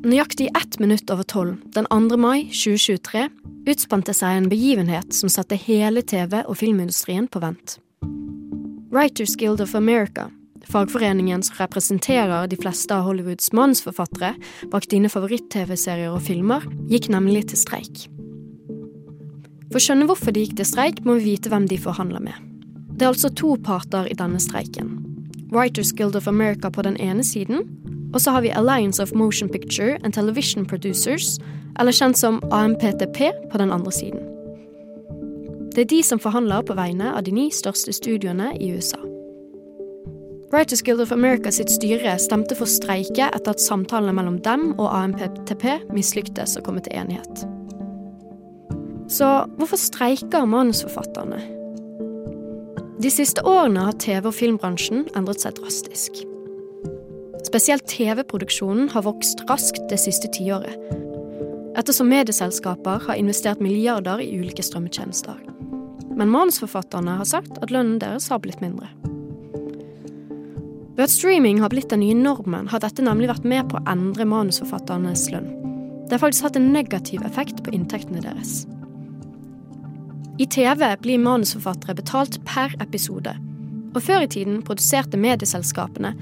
Nøyaktig 0.00 0.48
ett 0.56 0.78
minutt 0.80 1.10
over 1.12 1.22
tolv 1.28 1.56
den 1.76 1.84
2. 1.90 2.16
mai 2.16 2.46
2023 2.48 3.26
utspante 3.68 4.14
seg 4.16 4.38
en 4.38 4.48
begivenhet 4.48 5.12
som 5.12 5.28
satte 5.28 5.58
hele 5.60 6.00
TV- 6.02 6.40
og 6.46 6.56
filmindustrien 6.56 7.28
på 7.28 7.42
vent. 7.42 7.76
Writers 8.92 9.36
Guild 9.36 9.60
of 9.60 9.74
America, 9.76 10.30
fagforeningen 10.72 11.44
som 11.44 11.60
representerer 11.60 12.48
de 12.48 12.56
fleste 12.56 12.96
av 12.96 13.04
Hollywoods 13.04 13.52
manusforfattere 13.52 14.32
bak 14.72 14.88
dine 14.88 15.12
favoritt-TV-serier 15.12 16.16
og 16.16 16.24
filmer, 16.24 16.64
gikk 16.88 17.10
nemlig 17.12 17.50
til 17.52 17.60
streik. 17.60 18.06
For 19.68 19.76
å 19.76 19.84
skjønne 19.84 20.08
hvorfor 20.08 20.32
de 20.32 20.46
gikk 20.46 20.56
til 20.56 20.72
streik, 20.72 21.04
må 21.04 21.20
vi 21.20 21.34
vite 21.34 21.52
hvem 21.52 21.68
de 21.68 21.80
forhandler 21.80 22.24
med. 22.32 22.50
Det 22.96 23.04
er 23.04 23.12
altså 23.12 23.32
to 23.36 23.58
parter 23.60 24.08
i 24.08 24.16
denne 24.16 24.40
streiken. 24.40 25.11
Writers 25.52 25.92
Guild 25.92 26.16
of 26.16 26.28
America 26.28 26.70
på 26.70 26.82
den 26.82 26.96
ene 26.96 27.24
siden, 27.24 27.68
og 28.14 28.20
så 28.20 28.30
har 28.30 28.40
vi 28.40 28.48
Alliance 28.48 29.02
of 29.02 29.12
Motion 29.14 29.48
Picture 29.48 29.98
and 30.04 30.12
Television 30.12 30.66
Producers, 30.66 31.38
eller 31.80 31.92
kjent 31.92 32.18
som 32.18 32.42
AMPTP, 32.52 33.32
på 33.52 33.58
den 33.58 33.72
andre 33.72 33.92
siden. 33.92 34.20
Det 35.74 35.80
er 35.80 35.84
de 35.84 36.02
som 36.02 36.18
forhandler 36.18 36.62
på 36.62 36.74
vegne 36.74 37.14
av 37.16 37.24
de 37.24 37.32
ni 37.32 37.50
største 37.52 37.92
studioene 37.92 38.50
i 38.60 38.72
USA. 38.72 39.00
Writers 40.52 40.82
Guild 40.82 41.00
of 41.00 41.12
America 41.12 41.50
sitt 41.50 41.70
styre 41.70 42.18
stemte 42.20 42.56
for 42.56 42.68
streike 42.68 43.30
etter 43.32 43.54
at 43.54 43.60
samtalene 43.60 44.12
mellom 44.12 44.36
dem 44.44 44.74
og 44.78 44.90
AMPTP 44.92 45.64
mislyktes 45.92 46.58
å 46.58 46.64
komme 46.64 46.84
til 46.84 46.92
enighet. 46.92 47.46
Så 49.08 49.28
hvorfor 49.56 49.80
streiker 49.80 50.44
manusforfatterne? 50.44 51.61
De 53.02 53.10
siste 53.10 53.42
årene 53.42 53.82
har 53.82 53.96
TV- 53.98 54.28
og 54.28 54.34
filmbransjen 54.36 55.08
endret 55.18 55.42
seg 55.42 55.56
drastisk. 55.56 56.20
Spesielt 57.42 57.88
TV-produksjonen 57.90 58.92
har 58.92 59.02
vokst 59.02 59.40
raskt 59.48 59.80
det 59.90 59.98
siste 59.98 60.28
tiåret, 60.30 60.76
ettersom 61.74 62.06
medieselskaper 62.12 63.02
har 63.08 63.18
investert 63.18 63.62
milliarder 63.64 64.22
i 64.22 64.28
ulike 64.38 64.62
strømmetjenester. 64.62 65.40
Men 66.14 66.30
manusforfatterne 66.30 67.16
har 67.18 67.26
sagt 67.26 67.58
at 67.58 67.74
lønnen 67.74 67.98
deres 67.98 68.28
har 68.30 68.38
blitt 68.44 68.62
mindre. 68.62 68.86
Ved 70.94 71.08
at 71.08 71.14
streaming 71.16 71.58
har 71.64 71.72
blitt 71.72 71.90
den 71.90 72.04
nye 72.04 72.14
normen, 72.14 72.68
har 72.70 72.84
dette 72.84 73.02
nemlig 73.02 73.32
vært 73.32 73.48
med 73.48 73.66
på 73.72 73.80
å 73.80 73.86
endre 73.90 74.28
manusforfatternes 74.30 75.26
lønn. 75.34 75.50
Det 76.06 76.20
har 76.20 76.22
faktisk 76.22 76.46
hatt 76.46 76.60
en 76.60 76.70
negativ 76.76 77.26
effekt 77.26 77.64
på 77.66 77.74
inntektene 77.74 78.22
deres. 78.22 78.60
I 80.42 80.46
TV 80.46 80.96
blir 81.02 81.18
manusforfattere 81.18 81.94
betalt 81.94 82.40
per 82.44 82.72
episode. 82.82 83.30
Og 83.94 84.02
før 84.02 84.24
i 84.24 84.30
tiden 84.32 84.56
produserte 84.66 85.20
medieselskapene 85.20 86.16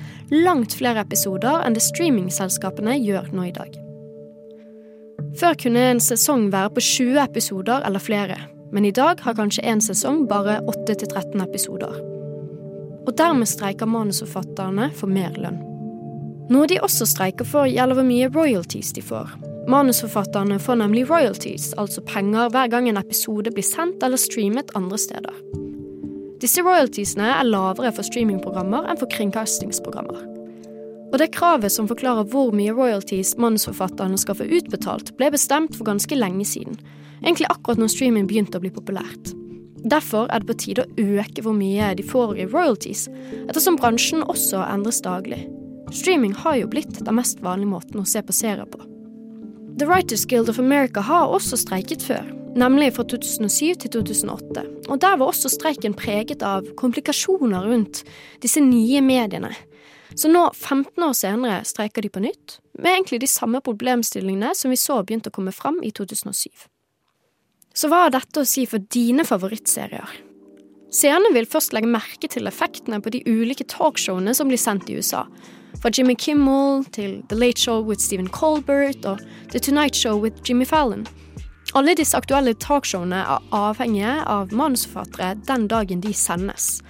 langt 0.44 0.74
flere 0.76 1.00
episoder 1.06 1.62
enn 1.64 1.76
det 1.76 1.86
streamingselskapene 1.86 2.98
gjør 3.00 3.30
nå 3.32 3.46
i 3.48 3.54
dag. 3.56 3.78
Før 5.40 5.56
kunne 5.62 5.86
en 5.94 6.04
sesong 6.04 6.50
være 6.52 6.74
på 6.76 6.84
20 6.84 7.20
episoder 7.22 7.86
eller 7.88 8.02
flere, 8.02 8.36
men 8.74 8.84
i 8.84 8.92
dag 8.92 9.22
har 9.24 9.38
kanskje 9.38 9.64
en 9.72 9.80
sesong 9.80 10.26
bare 10.28 10.58
8-13 10.68 11.40
episoder. 11.46 11.96
Og 13.06 13.14
dermed 13.16 13.48
streiker 13.48 13.88
manusforfatterne 13.88 14.90
for 15.00 15.08
mer 15.08 15.32
lønn. 15.40 15.62
Noe 16.52 16.68
de 16.68 16.82
også 16.82 17.08
streiker 17.08 17.48
for, 17.48 17.70
gjelder 17.70 17.96
hvor 17.96 18.10
mye 18.10 18.28
royalties 18.34 18.92
de 18.92 19.06
får. 19.06 19.32
Manusforfatterne 19.70 20.58
får 20.58 20.76
nemlig 20.80 21.04
royalties, 21.10 21.68
altså 21.78 22.02
penger 22.02 22.48
hver 22.50 22.70
gang 22.72 22.88
en 22.90 22.98
episode 22.98 23.52
blir 23.54 23.62
sendt 23.62 24.02
eller 24.02 24.18
streamet 24.18 24.72
andre 24.74 24.98
steder. 24.98 25.36
Disse 26.42 26.64
royaltiesene 26.66 27.28
er 27.36 27.46
lavere 27.46 27.92
for 27.94 28.02
streamingprogrammer 28.02 28.88
enn 28.90 28.98
for 28.98 29.10
kringkastingsprogrammer. 29.12 30.24
Og 31.12 31.16
det 31.22 31.30
kravet 31.36 31.70
som 31.70 31.86
forklarer 31.90 32.26
hvor 32.32 32.50
mye 32.56 32.74
royalties 32.74 33.36
manusforfatterne 33.38 34.18
skal 34.18 34.40
få 34.40 34.48
utbetalt, 34.58 35.14
ble 35.20 35.30
bestemt 35.36 35.78
for 35.78 35.86
ganske 35.86 36.18
lenge 36.18 36.48
siden, 36.50 36.80
egentlig 37.22 37.46
akkurat 37.52 37.78
når 37.78 37.94
streaming 37.94 38.26
begynte 38.26 38.58
å 38.58 38.66
bli 38.66 38.74
populært. 38.74 39.34
Derfor 39.86 40.26
er 40.34 40.42
det 40.42 40.50
på 40.50 40.60
tide 40.66 40.88
å 40.88 41.08
øke 41.22 41.46
hvor 41.46 41.54
mye 41.54 41.94
de 41.94 42.10
får 42.10 42.40
i 42.42 42.50
royalties, 42.50 43.06
ettersom 43.46 43.78
bransjen 43.78 44.26
også 44.26 44.66
endres 44.66 44.98
daglig. 45.06 45.44
Streaming 45.94 46.34
har 46.42 46.58
jo 46.58 46.70
blitt 46.74 46.98
den 46.98 47.18
mest 47.22 47.38
vanlige 47.44 47.70
måten 47.70 48.02
å 48.02 48.08
se 48.08 48.22
på 48.22 48.34
serier 48.34 48.66
på. 48.66 48.89
The 49.78 49.86
Writers 49.86 50.24
Guild 50.24 50.48
of 50.48 50.58
America 50.58 51.00
har 51.00 51.30
også 51.30 51.56
streiket 51.56 52.02
før, 52.02 52.26
nemlig 52.58 52.92
fra 52.96 53.04
2007 53.08 53.74
til 53.82 53.92
2008. 53.94 54.64
Og 54.88 55.00
der 55.00 55.16
var 55.16 55.30
også 55.30 55.50
streiken 55.52 55.94
preget 55.96 56.42
av 56.42 56.66
komplikasjoner 56.80 57.68
rundt 57.70 58.02
disse 58.42 58.60
nye 58.64 59.00
mediene. 59.04 59.52
Så 60.18 60.28
nå, 60.28 60.48
15 60.56 61.04
år 61.06 61.14
senere, 61.14 61.60
streiker 61.64 62.02
de 62.02 62.10
på 62.10 62.22
nytt, 62.24 62.58
med 62.78 62.90
egentlig 62.96 63.20
de 63.22 63.30
samme 63.30 63.60
problemstillingene 63.64 64.50
som 64.58 64.74
vi 64.74 64.80
så 64.80 64.98
begynte 65.04 65.30
å 65.30 65.36
komme 65.38 65.54
fram 65.54 65.78
i 65.86 65.92
2007. 65.94 66.50
Så 67.74 67.88
hva 67.88 68.06
har 68.06 68.16
dette 68.16 68.42
å 68.42 68.48
si 68.48 68.66
for 68.66 68.82
dine 68.90 69.24
favorittserier? 69.24 70.18
Seerne 70.90 71.30
vil 71.30 71.46
først 71.46 71.72
legge 71.76 71.88
merke 71.88 72.26
til 72.28 72.50
effektene 72.50 72.98
på 72.98 73.12
de 73.14 73.22
ulike 73.30 73.68
talkshowene 73.70 74.34
som 74.34 74.50
blir 74.50 74.58
sendt 74.58 74.90
i 74.90 74.98
USA. 74.98 75.28
Fra 75.78 75.90
Jimmy 75.94 76.16
Kimmel 76.18 76.84
til 76.92 77.22
The 77.30 77.38
Late 77.38 77.60
Show 77.60 77.84
with 77.86 78.02
Stephen 78.02 78.28
Colbert 78.28 79.04
og 79.06 79.20
The 79.50 79.60
Tonight 79.60 79.96
Show 79.96 80.18
with 80.20 80.42
Jimmy 80.48 80.66
Fallon. 80.66 81.06
Alle 81.74 81.94
disse 81.94 82.18
aktuelle 82.18 82.56
talkshowene 82.58 83.20
er 83.22 83.46
avhengige 83.54 84.16
av 84.26 84.50
manusforfattere 84.52 85.36
den 85.46 85.68
dagen 85.70 86.02
de 86.02 86.12
sendes. 86.16 86.80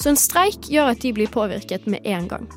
Så 0.00 0.10
en 0.10 0.18
streik 0.18 0.70
gjør 0.72 0.94
at 0.94 1.02
de 1.04 1.12
blir 1.12 1.28
påvirket 1.28 1.86
med 1.86 2.06
en 2.08 2.28
gang. 2.28 2.48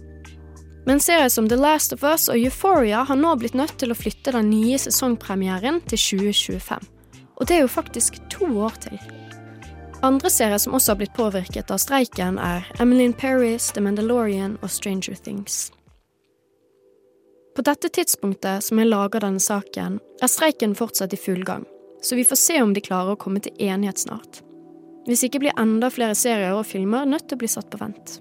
Men 0.85 0.99
serier 0.99 1.29
som 1.29 1.49
The 1.49 1.59
Last 1.59 1.93
of 1.93 2.03
Us 2.03 2.29
og 2.31 2.39
Euphoria 2.39 3.03
har 3.07 3.19
nå 3.19 3.35
blitt 3.39 3.55
nødt 3.55 3.77
til 3.79 3.91
å 3.91 3.97
flytte 3.99 4.35
den 4.35 4.49
nye 4.51 4.79
sesongpremieren 4.79 5.81
til 5.87 5.99
2025. 5.99 6.89
Og 7.39 7.47
det 7.47 7.57
er 7.57 7.63
jo 7.63 7.71
faktisk 7.71 8.19
to 8.31 8.47
år 8.63 8.75
til. 8.83 8.99
Andre 10.03 10.29
serier 10.29 10.57
som 10.59 10.73
også 10.75 10.91
har 10.91 10.99
blitt 10.99 11.13
påvirket 11.15 11.71
av 11.71 11.79
streiken, 11.79 12.35
er 12.35 12.65
Emily 12.83 13.05
in 13.07 13.13
Paris, 13.15 13.69
The 13.71 13.81
Mandalorian 13.81 14.57
og 14.61 14.71
Stranger 14.71 15.15
Things. 15.15 15.69
På 17.55 17.63
dette 17.63 17.87
tidspunktet 17.87 18.65
som 18.65 18.81
jeg 18.81 18.89
lager 18.89 19.23
denne 19.23 19.39
saken, 19.39 20.01
er 20.19 20.31
streiken 20.31 20.73
fortsatt 20.75 21.13
i 21.15 21.19
full 21.21 21.45
gang, 21.47 21.63
så 22.03 22.17
vi 22.19 22.25
får 22.27 22.41
se 22.41 22.57
om 22.59 22.73
de 22.75 22.83
klarer 22.83 23.13
å 23.13 23.21
komme 23.21 23.39
til 23.45 23.55
enighet 23.63 24.03
snart. 24.03 24.41
Hvis 25.07 25.23
ikke 25.23 25.39
blir 25.45 25.55
enda 25.59 25.87
flere 25.93 26.17
serier 26.19 26.51
og 26.57 26.67
filmer 26.67 27.07
nødt 27.07 27.29
til 27.29 27.37
å 27.37 27.43
bli 27.45 27.51
satt 27.53 27.71
på 27.71 27.79
vent. 27.79 28.17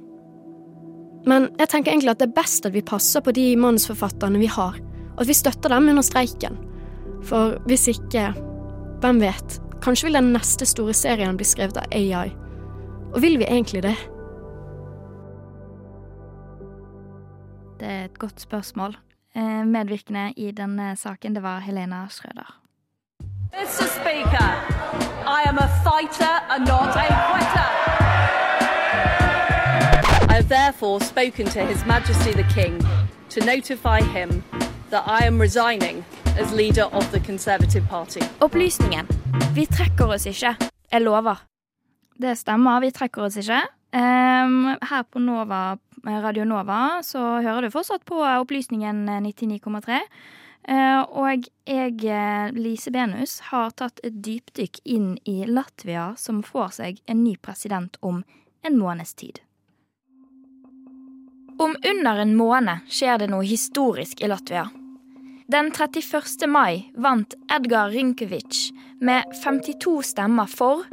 Men 1.26 1.48
jeg 1.58 1.70
tenker 1.70 1.90
egentlig 1.90 2.14
at 2.14 2.22
det 2.22 2.28
er 2.30 2.38
best 2.38 2.66
at 2.66 2.76
vi 2.76 2.84
passer 2.86 3.26
på 3.26 3.34
de 3.34 3.48
manusforfatterne 3.58 4.38
vi 4.42 4.50
har, 4.50 4.78
og 5.16 5.26
at 5.26 5.30
vi 5.30 5.38
støtter 5.38 5.74
dem 5.74 5.90
under 5.90 6.06
streiken. 6.06 6.62
For 7.26 7.58
hvis 7.66 7.88
ikke, 7.90 8.30
hvem 9.02 9.22
vet, 9.22 9.58
kanskje 9.82 10.06
vil 10.06 10.14
den 10.14 10.32
neste 10.32 10.66
store 10.66 10.94
serien 10.94 11.36
bli 11.36 11.46
skrevet 11.46 11.76
av 11.76 11.90
AI. 11.92 12.32
Og 13.12 13.22
vil 13.22 13.38
vi 13.38 13.44
egentlig 13.44 13.82
det? 13.82 13.96
Det 17.80 17.88
er 17.90 18.04
et 18.04 18.18
godt 18.18 18.40
spørsmål. 18.40 18.96
Eh, 19.34 19.66
medvirkende 19.66 20.32
i 20.36 20.50
denne 20.50 20.96
saken, 20.96 21.34
det 21.34 21.42
var 21.42 21.58
Helena 21.58 22.06
Schrøder. 22.08 22.58
Mr. 23.52 23.86
Speaker, 23.98 24.50
I 25.26 25.48
am 25.48 25.58
a 25.58 25.68
fighter 25.84 26.34
and 26.50 26.66
not 26.66 26.96
a 26.96 27.06
quitter. 27.28 27.68
I 30.30 30.34
have 30.34 30.48
therefore 30.48 31.00
spoken 31.00 31.46
to 31.46 31.60
His 31.60 31.84
Majesty 31.86 32.32
the 32.32 32.46
King 32.54 32.80
to 33.30 33.44
notify 33.44 34.00
him 34.00 34.42
that 34.90 35.04
I 35.06 35.26
am 35.26 35.40
resigning 35.40 36.04
as 36.40 36.52
leader 36.52 36.84
of 36.94 37.10
the 37.12 37.20
Conservative 37.20 37.88
Party. 37.88 38.20
Opplysningen. 38.38 39.06
Vi 39.54 39.66
trekker 39.66 40.14
oss 40.14 40.26
ikke. 40.26 40.56
Jeg 40.92 41.02
lover. 41.02 41.42
Det 42.16 42.36
stemmer, 42.38 42.80
vi 42.80 42.90
trekker 42.94 43.26
oss 43.26 43.36
ikke. 43.40 43.62
Um, 43.92 44.72
her 44.80 45.02
på 45.04 45.20
Nova, 45.20 45.76
Radio 46.04 46.44
Nova 46.48 47.02
så 47.04 47.20
hører 47.44 47.66
du 47.66 47.72
fortsatt 47.74 48.04
på 48.08 48.22
opplysningen 48.24 49.04
99,3. 49.26 50.00
Uh, 50.62 51.02
og 51.18 51.48
jeg, 51.66 51.96
eh, 52.06 52.52
Lise 52.54 52.92
Benus, 52.94 53.40
har 53.50 53.72
tatt 53.74 53.98
et 54.06 54.20
dypdykk 54.22 54.78
inn 54.84 55.16
i 55.26 55.42
Latvia, 55.48 56.12
som 56.16 56.42
får 56.46 56.76
seg 56.78 57.00
en 57.10 57.24
ny 57.24 57.34
president 57.42 57.98
om 58.00 58.22
en 58.62 58.78
måneds 58.78 59.14
tid. 59.18 59.42
Om 61.58 61.74
under 61.82 62.22
en 62.22 62.36
måned 62.38 62.86
skjer 62.88 63.18
det 63.18 63.28
noe 63.34 63.44
historisk 63.44 64.22
i 64.22 64.30
Latvia. 64.30 64.70
Den 65.46 65.72
31. 65.72 66.46
mai 66.46 66.92
vant 66.94 67.34
Edgar 67.50 67.90
Rinkevic 67.90 68.72
med 69.00 69.24
52 69.42 70.02
stemmer 70.02 70.46
for, 70.46 70.84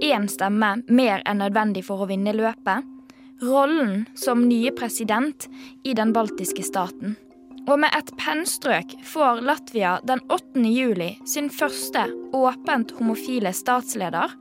én 0.00 0.24
stemme 0.28 0.78
mer 0.88 1.20
enn 1.28 1.42
nødvendig 1.42 1.84
for 1.84 2.00
å 2.00 2.08
vinne 2.08 2.32
løpet, 2.32 2.86
rollen 3.44 4.06
som 4.16 4.46
nye 4.48 4.72
president 4.72 5.44
i 5.84 5.92
den 5.96 6.14
baltiske 6.16 6.64
staten. 6.64 7.18
Og 7.68 7.76
med 7.82 7.92
et 7.92 8.08
pennstrøk 8.16 8.96
får 9.04 9.44
Latvia 9.44 9.98
den 10.08 10.24
8. 10.32 10.64
juli 10.64 11.12
sin 11.28 11.50
første 11.52 12.06
åpent 12.32 12.96
homofile 12.96 13.52
statsleder, 13.52 14.32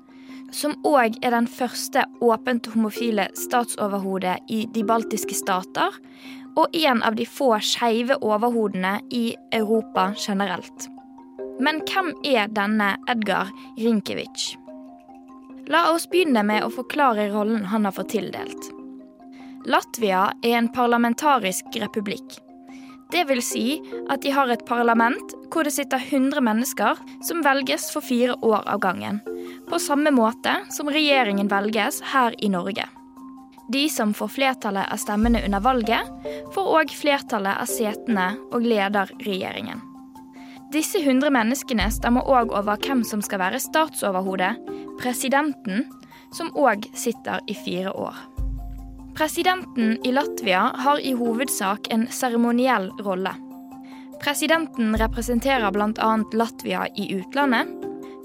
som 0.55 0.79
òg 0.87 1.19
er 1.19 1.35
den 1.35 1.51
første 1.51 2.05
åpent 2.23 2.71
homofile 2.71 3.27
statsoverhodet 3.37 4.39
i 4.47 4.63
de 4.71 4.87
baltiske 4.87 5.35
stater, 5.35 5.99
og 6.57 6.75
en 6.75 7.03
av 7.03 7.17
de 7.19 7.25
få 7.29 7.51
skeive 7.63 8.17
overhodene 8.25 8.99
i 9.13 9.35
Europa 9.55 10.09
generelt. 10.17 10.89
Men 11.59 11.81
hvem 11.89 12.13
er 12.23 12.49
denne 12.55 12.93
Edgar 13.11 13.51
Rinkevic? 13.77 14.53
La 15.69 15.89
oss 15.93 16.07
begynne 16.09 16.41
med 16.47 16.63
å 16.65 16.73
forklare 16.73 17.29
rollen 17.33 17.67
han 17.69 17.85
har 17.85 17.93
fått 17.93 18.13
tildelt. 18.15 18.69
Latvia 19.69 20.29
er 20.41 20.55
en 20.57 20.69
parlamentarisk 20.73 21.75
republikk. 21.81 22.39
Det 23.11 23.23
vil 23.29 23.41
si 23.43 23.79
at 24.09 24.21
de 24.21 24.31
har 24.33 24.49
et 24.53 24.65
parlament 24.69 25.33
hvor 25.49 25.65
det 25.65 25.73
sitter 25.73 26.01
100 26.01 26.41
mennesker 26.45 27.01
som 27.25 27.41
velges 27.45 27.89
for 27.93 28.05
fire 28.05 28.37
år 28.45 28.63
av 28.69 28.81
gangen. 28.85 29.19
På 29.69 29.81
samme 29.81 30.13
måte 30.13 30.55
som 30.73 30.89
regjeringen 30.93 31.49
velges 31.51 32.03
her 32.13 32.37
i 32.37 32.51
Norge. 32.53 32.85
De 33.69 33.89
som 33.89 34.13
får 34.13 34.27
flertallet 34.27 34.89
av 34.91 34.97
stemmene 34.97 35.43
under 35.45 35.61
valget, 35.61 36.09
får 36.53 36.71
òg 36.79 36.93
flertallet 36.97 37.61
av 37.61 37.69
setene 37.69 38.31
og 38.49 38.65
leder 38.65 39.11
regjeringen. 39.21 39.83
Disse 40.73 41.01
100 41.01 41.29
menneskene 41.33 41.85
stemmer 41.93 42.25
òg 42.29 42.53
over 42.53 42.81
hvem 42.81 43.03
som 43.05 43.21
skal 43.25 43.41
være 43.41 43.61
statsoverhode, 43.61 44.51
presidenten, 45.01 45.85
som 46.33 46.49
òg 46.57 46.85
sitter 46.97 47.41
i 47.49 47.55
fire 47.57 47.93
år. 47.93 48.17
Presidenten 49.17 49.97
i 50.05 50.11
Latvia 50.13 50.69
har 50.85 51.01
i 51.01 51.13
hovedsak 51.17 51.89
en 51.93 52.07
seremoniell 52.13 52.89
rolle. 53.05 53.33
Presidenten 54.21 54.97
representerer 54.97 55.71
bl.a. 55.73 56.11
Latvia 56.33 56.85
i 56.95 57.09
utlandet, 57.17 57.69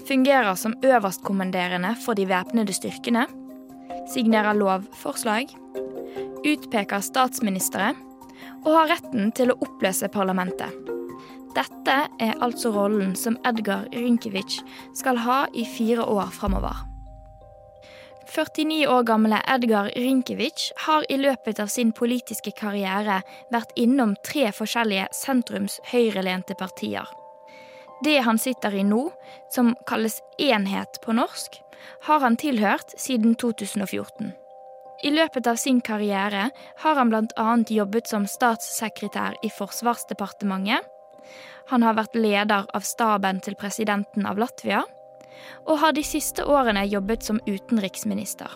fungerer 0.07 0.53
som 0.55 0.77
øverstkommanderende 0.85 1.95
for 2.05 2.17
de 2.17 2.27
væpnede 2.29 2.73
styrkene, 2.77 3.25
signerer 4.11 4.57
lovforslag, 4.57 5.51
utpeker 6.45 7.03
statsministre 7.03 7.93
og 8.65 8.73
har 8.73 8.91
retten 8.95 9.31
til 9.35 9.53
å 9.53 9.59
oppløse 9.65 10.09
parlamentet. 10.13 10.73
Dette 11.55 11.95
er 12.19 12.41
altså 12.43 12.73
rollen 12.75 13.13
som 13.15 13.37
Edgar 13.47 13.85
Rinkevic 13.93 14.59
skal 14.97 15.21
ha 15.23 15.45
i 15.55 15.63
fire 15.69 16.03
år 16.03 16.33
framover. 16.35 16.83
49 18.35 18.87
år 18.89 19.03
gamle 19.07 19.37
Edgar 19.47 19.91
Rinkevic 19.95 20.71
har 20.87 21.05
i 21.09 21.17
løpet 21.21 21.59
av 21.61 21.69
sin 21.71 21.93
politiske 21.95 22.51
karriere 22.57 23.21
vært 23.53 23.71
innom 23.79 24.15
tre 24.25 24.49
forskjellige 24.51 25.05
sentrums-høyrelente 25.15 26.57
partier. 26.59 27.05
Det 28.03 28.17
han 28.25 28.41
sitter 28.41 28.75
i 28.75 28.83
nå, 28.83 29.05
som 29.53 29.71
kalles 29.87 30.19
Enhet 30.41 30.99
på 31.05 31.15
norsk, 31.15 31.61
har 32.07 32.19
han 32.19 32.37
tilhørt 32.37 32.93
siden 32.99 33.35
2014. 33.35 34.33
I 35.03 35.11
løpet 35.11 35.47
av 35.47 35.59
sin 35.59 35.81
karriere 35.81 36.49
har 36.81 36.95
han 36.95 37.11
bl.a. 37.11 37.47
jobbet 37.69 38.07
som 38.09 38.27
statssekretær 38.29 39.37
i 39.43 39.51
Forsvarsdepartementet. 39.53 40.87
Han 41.69 41.83
har 41.83 41.97
vært 41.97 42.15
leder 42.15 42.67
av 42.73 42.85
staben 42.85 43.41
til 43.41 43.57
presidenten 43.59 44.25
av 44.29 44.39
Latvia, 44.39 44.83
og 45.65 45.81
har 45.81 45.95
de 45.97 46.03
siste 46.05 46.45
årene 46.45 46.85
jobbet 46.87 47.25
som 47.25 47.41
utenriksminister. 47.45 48.49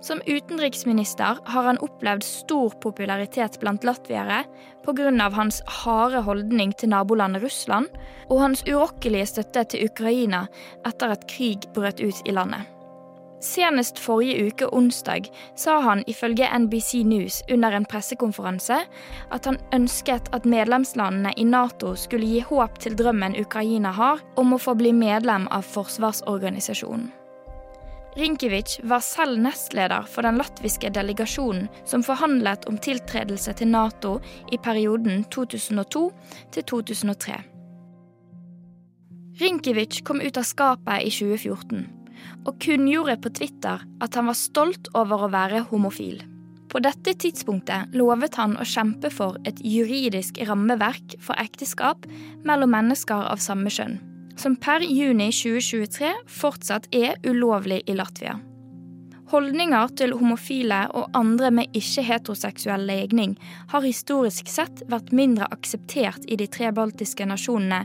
Som 0.00 0.22
utenriksminister 0.26 1.38
har 1.44 1.62
han 1.62 1.78
opplevd 1.78 2.24
stor 2.24 2.72
popularitet 2.80 3.60
blant 3.60 3.84
latviere 3.84 4.44
pga. 4.84 5.30
hans 5.30 5.62
harde 5.66 6.22
holdning 6.24 6.72
til 6.72 6.88
nabolandet 6.88 7.42
Russland 7.42 7.86
og 8.30 8.40
hans 8.40 8.64
urokkelige 8.64 9.26
støtte 9.26 9.64
til 9.64 9.84
Ukraina 9.90 10.46
etter 10.86 11.12
at 11.12 11.28
krig 11.28 11.68
brøt 11.74 12.00
ut 12.00 12.22
i 12.24 12.32
landet. 12.32 12.64
Senest 13.40 13.98
forrige 13.98 14.46
uke 14.46 14.66
onsdag 14.72 15.30
sa 15.56 15.80
han 15.80 16.04
ifølge 16.06 16.48
NBC 16.58 17.04
News 17.04 17.42
under 17.52 17.72
en 17.72 17.84
pressekonferanse 17.88 18.82
at 19.30 19.44
han 19.44 19.56
ønsket 19.72 20.28
at 20.32 20.44
medlemslandene 20.44 21.32
i 21.36 21.44
Nato 21.44 21.94
skulle 21.96 22.26
gi 22.26 22.40
håp 22.40 22.78
til 22.78 22.96
drømmen 22.96 23.36
Ukraina 23.40 23.92
har 23.96 24.20
om 24.36 24.52
å 24.52 24.60
få 24.60 24.76
bli 24.76 24.92
medlem 24.92 25.48
av 25.48 25.64
forsvarsorganisasjonen. 25.64 27.19
Rinkevic 28.18 28.80
var 28.82 29.04
selv 29.06 29.38
nestleder 29.38 30.06
for 30.10 30.26
den 30.26 30.40
latviske 30.40 30.90
delegasjonen 30.90 31.68
som 31.86 32.02
forhandlet 32.02 32.66
om 32.66 32.78
tiltredelse 32.82 33.54
til 33.60 33.70
Nato 33.70 34.16
i 34.50 34.58
perioden 34.58 35.22
2002 35.30 36.02
til 36.56 36.66
2003. 36.72 37.38
Rinkevic 39.40 40.02
kom 40.04 40.18
ut 40.20 40.36
av 40.36 40.48
skapet 40.48 41.06
i 41.06 41.14
2014 41.14 41.86
og 42.48 42.58
kunngjorde 42.60 43.16
på 43.22 43.32
Twitter 43.38 43.86
at 44.02 44.18
han 44.18 44.28
var 44.28 44.36
stolt 44.36 44.90
over 44.98 45.24
å 45.24 45.32
være 45.32 45.62
homofil. 45.70 46.20
På 46.70 46.82
dette 46.82 47.14
tidspunktet 47.18 47.94
lovet 47.98 48.36
han 48.38 48.58
å 48.58 48.66
kjempe 48.66 49.10
for 49.14 49.38
et 49.48 49.58
juridisk 49.64 50.38
rammeverk 50.46 51.16
for 51.22 51.38
ekteskap 51.42 52.06
mellom 52.46 52.74
mennesker 52.74 53.30
av 53.32 53.42
samme 53.42 53.72
kjønn, 53.74 53.98
som 54.36 54.56
per 54.56 54.84
juni 54.84 55.30
2023 55.32 56.12
fortsatt 56.28 56.88
er 56.94 57.18
ulovlig 57.26 57.82
i 57.86 57.96
Latvia. 57.98 58.38
Holdninger 59.30 59.92
til 59.94 60.16
homofile 60.18 60.80
og 60.98 61.12
andre 61.14 61.52
med 61.54 61.76
ikke-heteroseksuell 61.78 62.82
legning 62.88 63.36
har 63.70 63.86
historisk 63.86 64.50
sett 64.50 64.82
vært 64.90 65.12
mindre 65.14 65.46
akseptert 65.54 66.26
i 66.26 66.38
de 66.40 66.48
tre 66.50 66.72
baltiske 66.74 67.26
nasjonene 67.30 67.84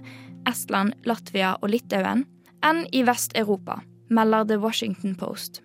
Estland, 0.49 0.95
Latvia 1.05 1.53
og 1.62 1.69
Litauen 1.73 2.25
enn 2.65 2.86
i 2.89 3.03
Vest-Europa 3.05 3.81
melder 4.10 4.49
The 4.49 4.58
Washington 4.62 5.13
Post. 5.17 5.64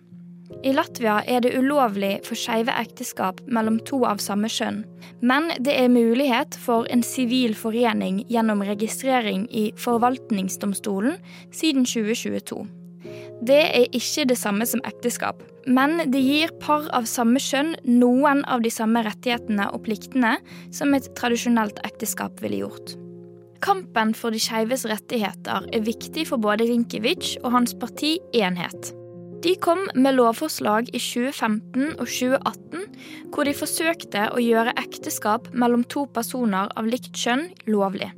I 0.64 0.72
Latvia 0.76 1.20
er 1.24 1.40
det 1.44 1.54
ulovlig 1.56 2.18
for 2.26 2.36
skeive 2.36 2.74
ekteskap 2.82 3.40
mellom 3.48 3.78
to 3.88 4.02
av 4.08 4.20
samme 4.20 4.50
kjønn, 4.52 4.82
men 5.24 5.48
det 5.62 5.72
er 5.78 5.92
mulighet 5.92 6.56
for 6.60 6.88
en 6.92 7.04
sivil 7.06 7.54
forening 7.56 8.24
gjennom 8.28 8.64
registrering 8.68 9.46
i 9.48 9.70
forvaltningsdomstolen 9.80 11.16
siden 11.48 11.88
2022. 11.88 12.66
Det 13.40 13.60
er 13.72 13.96
ikke 13.96 14.26
det 14.28 14.36
samme 14.36 14.66
som 14.68 14.82
ekteskap, 14.84 15.40
men 15.64 15.96
det 16.12 16.20
gir 16.20 16.52
par 16.60 16.90
av 16.96 17.08
samme 17.08 17.40
kjønn 17.40 17.72
noen 17.88 18.44
av 18.44 18.60
de 18.64 18.72
samme 18.72 19.00
rettighetene 19.06 19.70
og 19.72 19.86
pliktene 19.88 20.36
som 20.76 20.92
et 20.96 21.08
tradisjonelt 21.16 21.80
ekteskap 21.88 22.44
ville 22.44 22.66
gjort. 22.66 22.98
Kampen 23.64 24.12
for 24.16 24.32
de 24.32 24.40
skeives 24.40 24.86
rettigheter 24.88 25.68
er 25.72 25.84
viktig 25.84 26.28
for 26.28 26.40
både 26.40 26.68
Rinkevic 26.68 27.36
og 27.42 27.52
hans 27.56 27.76
parti 27.76 28.18
Enhet. 28.36 28.92
De 29.42 29.54
kom 29.56 29.86
med 29.94 30.18
lovforslag 30.18 30.90
i 30.92 31.00
2015 31.00 31.94
og 31.94 32.04
2018 32.04 32.82
hvor 33.32 33.48
de 33.48 33.54
forsøkte 33.56 34.26
å 34.34 34.40
gjøre 34.42 34.74
ekteskap 34.76 35.46
mellom 35.56 35.84
to 35.88 36.04
personer 36.12 36.68
av 36.76 36.88
likt 36.90 37.14
kjønn 37.16 37.46
lovlig. 37.70 38.10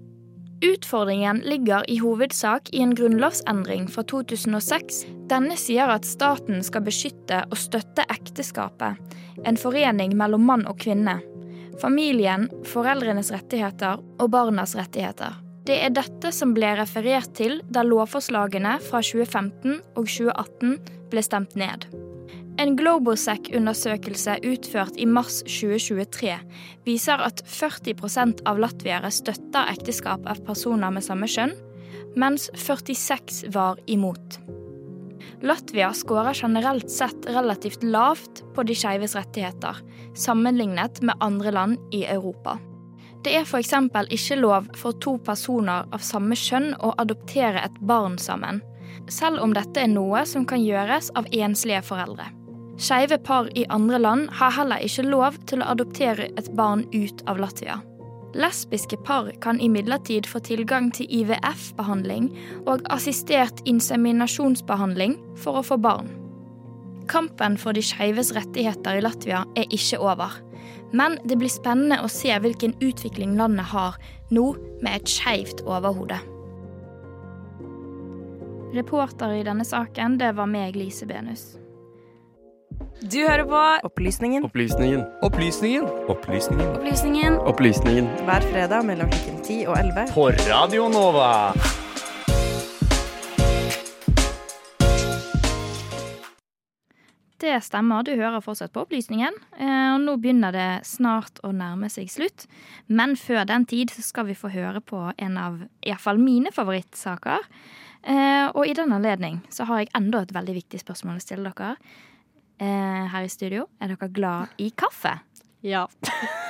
Utfordringen 0.63 1.41
ligger 1.47 1.87
i 1.91 1.99
hovedsak 2.03 2.71
i 2.75 2.83
en 2.83 2.95
grunnlovsendring 2.99 3.89
fra 3.91 4.03
2006. 4.07 5.03
Denne 5.31 5.57
sier 5.59 5.91
at 5.91 6.07
staten 6.07 6.63
skal 6.67 6.85
beskytte 6.87 7.43
og 7.49 7.59
støtte 7.59 8.07
ekteskapet, 8.11 8.99
en 9.47 9.59
forening 9.59 10.15
mellom 10.19 10.47
mann 10.47 10.67
og 10.71 10.79
kvinne, 10.83 11.21
familien, 11.83 12.49
foreldrenes 12.71 13.33
rettigheter 13.35 14.03
og 14.19 14.31
barnas 14.31 14.75
rettigheter. 14.79 15.39
Det 15.67 15.79
er 15.79 15.95
dette 15.95 16.33
som 16.35 16.55
ble 16.55 16.73
referert 16.79 17.31
til 17.39 17.61
da 17.71 17.85
lovforslagene 17.87 18.77
fra 18.83 19.03
2015 19.03 19.79
og 19.95 20.11
2018 20.11 21.02
ble 21.13 21.23
stemt 21.25 21.55
ned. 21.59 21.87
En 22.61 22.75
Globosec-undersøkelse 22.77 24.37
utført 24.45 24.99
i 25.01 25.07
mars 25.09 25.41
2023 25.49 26.35
viser 26.87 27.23
at 27.25 27.41
40% 27.49 28.43
av 28.49 28.61
latviere 28.61 29.11
støtter 29.13 29.71
ekteskap 29.73 30.27
av 30.29 30.43
personer 30.47 30.93
med 30.93 31.05
samme 31.07 31.29
kjønn, 31.31 31.55
mens 32.19 32.51
46 32.61 33.47
var 33.55 33.81
imot. 33.91 34.37
Latvia 35.43 35.89
skårer 35.97 36.37
generelt 36.39 36.91
sett 36.91 37.27
relativt 37.27 37.83
lavt 37.83 38.45
på 38.55 38.63
de 38.69 38.77
skeives 38.79 39.17
rettigheter, 39.19 39.81
sammenlignet 40.15 41.01
med 41.03 41.19
andre 41.25 41.51
land 41.57 41.95
i 41.95 42.05
Europa. 42.05 42.59
Det 43.23 43.35
er 43.39 43.47
f.eks. 43.47 43.73
ikke 44.11 44.39
lov 44.39 44.69
for 44.79 44.99
to 45.03 45.17
personer 45.25 45.89
av 45.95 46.03
samme 46.03 46.37
kjønn 46.39 46.73
å 46.83 46.93
adoptere 46.99 47.63
et 47.63 47.81
barn 47.81 48.19
sammen, 48.19 48.61
selv 49.11 49.43
om 49.43 49.55
dette 49.57 49.81
er 49.81 49.91
noe 49.91 50.25
som 50.29 50.47
kan 50.49 50.63
gjøres 50.63 51.11
av 51.19 51.29
enslige 51.33 51.83
foreldre. 51.87 52.29
Skeive 52.83 53.19
par 53.23 53.49
i 53.55 53.67
andre 53.71 53.99
land 54.01 54.29
har 54.41 54.55
heller 54.57 54.83
ikke 54.83 55.05
lov 55.07 55.37
til 55.47 55.63
å 55.63 55.73
adoptere 55.75 56.31
et 56.41 56.49
barn 56.57 56.87
ut 56.95 57.23
av 57.31 57.41
Latvia. 57.43 57.79
Lesbiske 58.35 58.97
par 59.05 59.29
kan 59.45 59.61
imidlertid 59.61 60.27
få 60.27 60.41
tilgang 60.41 60.89
til 60.97 61.07
IVF-behandling 61.13 62.31
og 62.65 62.81
assistert 62.95 63.61
inseminasjonsbehandling 63.69 65.19
for 65.37 65.61
å 65.61 65.67
få 65.67 65.77
barn. 65.85 66.09
Kampen 67.13 67.59
for 67.61 67.77
de 67.77 67.85
skeives 67.85 68.33
rettigheter 68.33 68.97
i 68.97 69.05
Latvia 69.05 69.45
er 69.59 69.69
ikke 69.69 70.01
over. 70.01 70.41
Men 70.97 71.19
det 71.29 71.37
blir 71.41 71.53
spennende 71.53 72.01
å 72.01 72.11
se 72.13 72.33
hvilken 72.33 72.75
utvikling 72.81 73.37
landet 73.37 73.69
har 73.73 73.99
nå 74.33 74.53
med 74.81 74.95
et 74.97 75.13
skeivt 75.13 75.65
overhode. 75.69 76.21
Reporter 78.73 79.33
i 79.37 79.43
denne 79.45 79.65
saken, 79.69 80.17
det 80.21 80.33
var 80.37 80.49
meg, 80.49 80.77
Lise 80.79 81.07
Benus. 81.07 81.53
Du 83.03 83.19
hører 83.27 83.45
på 83.49 83.61
Opplysningen 83.89 84.45
Opplysningen. 84.47 85.03
Opplysningen. 85.27 85.85
Opplysningen. 86.13 86.69
Opplysningen. 86.79 87.39
Opplysningen. 87.53 88.09
hver 88.29 88.47
fredag 88.53 88.85
mellom 88.87 89.11
klokken 89.11 89.43
10 89.45 89.67
og 89.67 89.79
11. 89.79 90.07
På 90.15 90.29
Radio 90.49 90.89
Nova. 90.89 91.33
Det 97.43 97.57
stemmer, 97.67 98.05
du 98.07 98.13
hører 98.15 98.41
fortsatt 98.41 98.73
på 98.73 98.85
Opplysningen. 98.87 99.35
eh, 99.59 99.95
Og 99.95 100.01
nå 100.01 100.17
begynner 100.17 100.53
det 100.53 100.87
snart 100.87 101.41
å 101.43 101.51
nærme 101.53 101.91
seg 101.91 102.07
slutt. 102.09 102.47
Men 102.89 103.17
før 103.17 103.45
den 103.45 103.67
tid 103.67 103.91
så 103.91 104.01
skal 104.03 104.27
vi 104.27 104.35
få 104.35 104.49
høre 104.49 104.81
på 104.81 105.13
en 105.19 105.37
av 105.37 105.59
iallfall 105.85 106.19
mine 106.19 106.53
favorittsaker. 106.53 107.41
Eh, 108.05 108.49
Og 108.55 108.67
i 108.67 108.75
den 108.75 108.93
anledning 108.93 109.41
så 109.51 109.65
har 109.69 109.79
jeg 109.83 109.93
enda 109.95 110.23
et 110.23 110.33
veldig 110.35 110.55
viktig 110.59 110.81
spørsmål 110.83 111.21
å 111.21 111.23
stille 111.25 111.53
dere. 111.53 111.77
Eh, 112.59 113.07
Her 113.13 113.23
i 113.27 113.29
studio, 113.31 113.69
er 113.81 113.89
dere 113.95 114.09
glad 114.13 114.49
i 114.59 114.71
kaffe? 114.71 115.19
Ja. 115.63 115.87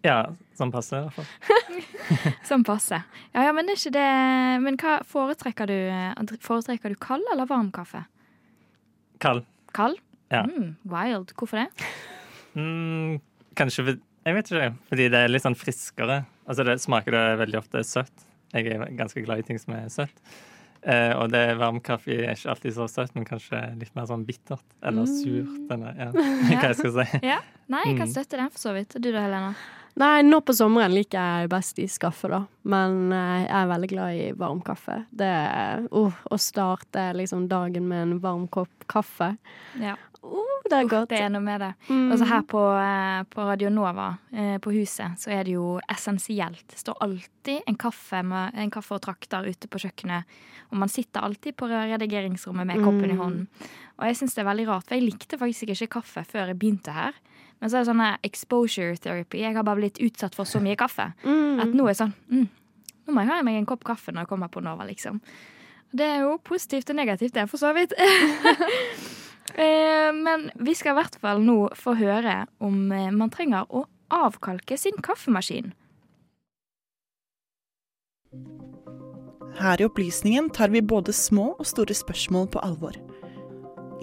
Ja, 0.00 0.30
sånn 0.56 0.70
passer 0.72 1.02
i 1.02 1.04
hvert 1.04 1.16
fall. 1.18 1.80
Sånn 2.48 2.62
passe. 2.64 2.96
Ja, 3.34 3.42
ja, 3.44 3.50
men 3.52 3.66
det 3.68 3.74
er 3.74 3.80
ikke 3.82 3.92
det 3.92 4.62
Men 4.64 4.78
hva 4.80 4.94
foretrekker 5.04 5.68
du? 5.68 5.74
Foretrekker 6.40 6.94
du 6.94 6.96
kald 6.96 7.26
eller 7.34 7.44
varm 7.50 7.68
kaffe? 7.76 8.00
Kald. 9.20 9.44
Kald? 9.76 10.00
Ja. 10.32 10.46
Mm, 10.48 10.78
wild. 10.88 11.34
Hvorfor 11.36 11.60
det? 11.60 11.66
Mm, 12.56 13.20
kanskje 13.60 13.84
Jeg 14.24 14.38
vet 14.38 14.48
ikke. 14.50 14.70
Fordi 14.88 15.10
det 15.12 15.20
er 15.26 15.28
litt 15.34 15.44
sånn 15.44 15.58
friskere. 15.60 16.22
Altså 16.48 16.64
det 16.64 16.78
smaker 16.80 17.12
det 17.12 17.24
veldig 17.44 17.60
ofte 17.60 17.84
søtt. 17.84 18.24
Jeg 18.56 18.72
er 18.72 18.88
ganske 18.96 19.26
glad 19.28 19.44
i 19.44 19.46
ting 19.50 19.60
som 19.60 19.76
er 19.76 19.92
søtt. 19.92 20.16
Eh, 20.82 21.12
og 21.18 21.30
det 21.32 21.44
varm 21.58 21.80
kaffe 21.80 22.12
er 22.14 22.34
ikke 22.34 22.50
alltid 22.52 22.74
så 22.76 22.86
søtt, 22.90 23.14
men 23.14 23.24
kanskje 23.24 23.60
litt 23.80 23.94
mer 23.96 24.06
sånn 24.10 24.26
bittert. 24.26 24.62
Eller 24.82 25.06
surt. 25.06 25.70
Eller, 25.70 25.96
ja. 25.98 26.10
Hva 26.50 26.68
jeg 26.70 26.76
skal 26.82 26.92
si. 27.00 27.20
Ja. 27.26 27.40
Nei, 27.68 27.82
jeg 27.86 27.96
kan 27.98 28.06
Mm. 28.06 28.12
støtte 28.12 28.36
den 28.38 28.50
for 28.54 28.58
så 28.68 28.74
vidt. 28.76 28.94
Du 29.02 29.10
da, 29.10 29.20
Helena? 29.24 29.54
Nei, 29.96 30.20
nå 30.22 30.42
på 30.44 30.52
sommeren 30.52 30.92
liker 30.92 31.16
jeg 31.16 31.48
best 31.48 31.78
iskaffe, 31.80 32.28
da. 32.28 32.42
Men 32.68 33.10
eh, 33.16 33.46
jeg 33.46 33.54
er 33.62 33.70
veldig 33.70 33.88
glad 33.94 34.18
i 34.20 34.26
varm 34.36 34.60
kaffe. 34.60 34.98
Det 35.10 35.24
er 35.24 35.86
uh, 35.90 36.12
Å 36.30 36.36
starte 36.38 37.06
liksom 37.16 37.46
dagen 37.48 37.88
med 37.88 38.02
en 38.02 38.18
varm 38.20 38.44
kopp 38.52 38.84
kaffe. 38.92 39.32
Ja. 39.80 39.94
Uh, 40.26 40.64
det 40.66 40.78
er 40.80 40.88
godt. 40.90 41.08
Det 41.12 41.20
er 41.22 41.30
noe 41.30 41.44
med 41.46 41.60
det. 41.62 41.70
Mm. 41.88 42.10
Og 42.10 42.18
så 42.18 42.26
her 42.26 42.42
på, 42.50 42.60
eh, 42.80 43.22
på 43.30 43.44
Radio 43.46 43.68
Nova 43.70 44.08
eh, 44.34 44.56
på 44.58 44.72
huset, 44.74 45.14
så 45.22 45.30
er 45.30 45.44
det 45.46 45.52
jo 45.54 45.76
essensielt. 45.92 46.64
Det 46.72 46.80
står 46.80 46.98
alltid 47.06 47.62
en 47.70 47.78
kaffe, 47.78 48.22
med, 48.26 48.50
en 48.58 48.72
kaffe 48.74 48.96
og 48.98 49.02
trakter 49.06 49.46
ute 49.46 49.70
på 49.70 49.78
kjøkkenet. 49.84 50.24
Og 50.72 50.80
man 50.82 50.90
sitter 50.90 51.22
alltid 51.22 51.54
på 51.56 51.68
redigeringsrommet 51.70 52.66
med 52.66 52.82
koppen 52.82 53.06
i 53.10 53.14
Mm. 53.14 53.20
hånden. 53.22 53.46
Og 53.98 54.06
jeg 54.08 54.16
syns 54.18 54.34
det 54.34 54.42
er 54.42 54.50
veldig 54.50 54.66
rart, 54.68 54.88
for 54.88 54.94
jeg 54.98 55.06
likte 55.06 55.38
faktisk 55.38 55.70
ikke 55.70 55.86
kaffe 56.00 56.24
før 56.26 56.48
jeg 56.50 56.58
begynte 56.58 56.92
her. 56.92 57.14
Men 57.60 57.70
så 57.70 57.78
er 57.78 57.84
det 57.84 57.88
sånn 57.94 58.18
exposure 58.26 58.96
therapy. 59.00 59.38
Jeg 59.40 59.54
har 59.54 59.62
bare 59.64 59.76
blitt 59.80 60.00
utsatt 60.02 60.34
for 60.34 60.44
så 60.44 60.60
mye 60.60 60.76
kaffe. 60.76 61.12
Mm. 61.24 61.60
At 61.62 61.68
nå 61.72 61.86
er 61.88 61.94
sånn 61.94 62.12
mm, 62.28 62.48
Nå 63.06 63.14
må 63.14 63.22
jeg 63.22 63.30
ha 63.30 63.42
meg 63.46 63.54
en 63.60 63.66
kopp 63.70 63.84
kaffe 63.86 64.10
når 64.10 64.24
jeg 64.24 64.28
kommer 64.28 64.48
på 64.50 64.60
Nova, 64.60 64.82
liksom. 64.84 65.20
Det 65.94 66.04
er 66.04 66.24
jo 66.26 66.38
positivt 66.42 66.90
og 66.90 66.96
negativt, 66.98 67.32
det, 67.32 67.46
for 67.48 67.56
så 67.62 67.70
vidt. 67.72 67.92
Eh, 69.56 70.12
Men 70.12 70.50
vi 70.60 70.74
skal 70.76 70.92
i 70.92 71.00
hvert 71.00 71.16
fall 71.20 71.40
nå 71.44 71.58
få 71.76 71.96
høre 71.96 72.44
om 72.60 72.92
eh, 72.92 73.10
man 73.14 73.32
trenger 73.32 73.64
å 73.72 73.86
avkalke 74.12 74.76
sin 74.78 74.98
kaffemaskin. 75.02 75.72
Her 79.56 79.80
i 79.80 79.86
Opplysningen 79.88 80.50
tar 80.52 80.68
vi 80.68 80.82
både 80.84 81.14
små 81.16 81.54
og 81.56 81.64
store 81.66 81.96
spørsmål 81.96 82.50
på 82.52 82.60
alvor. 82.60 82.98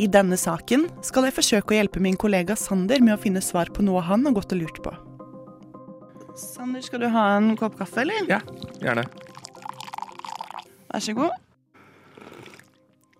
I 0.02 0.08
denne 0.10 0.39
saken 0.42 0.88
skal 1.06 1.28
jeg 1.28 1.36
forsøke 1.38 1.76
å 1.76 1.78
hjelpe 1.78 2.02
min 2.02 2.18
kollega 2.18 2.58
Sander 2.58 3.04
med 3.06 3.13
å 3.13 3.22
finne 3.22 3.44
svar 3.46 3.70
på 3.70 3.86
noe 3.86 4.02
han 4.02 4.26
har 4.26 4.34
gått 4.34 4.56
og 4.56 4.63
lurt 4.63 4.82
på. 4.82 4.94
Sander, 6.34 6.82
skal 6.82 7.04
du 7.04 7.12
ha 7.13 7.28
en 7.38 7.52
kopp 7.60 7.78
kaffe, 7.78 8.02
eller? 8.02 8.26
Ja, 8.26 8.39
gjerne. 8.82 9.06
Vær 10.89 11.04
så 11.06 11.13
god. 11.13 11.38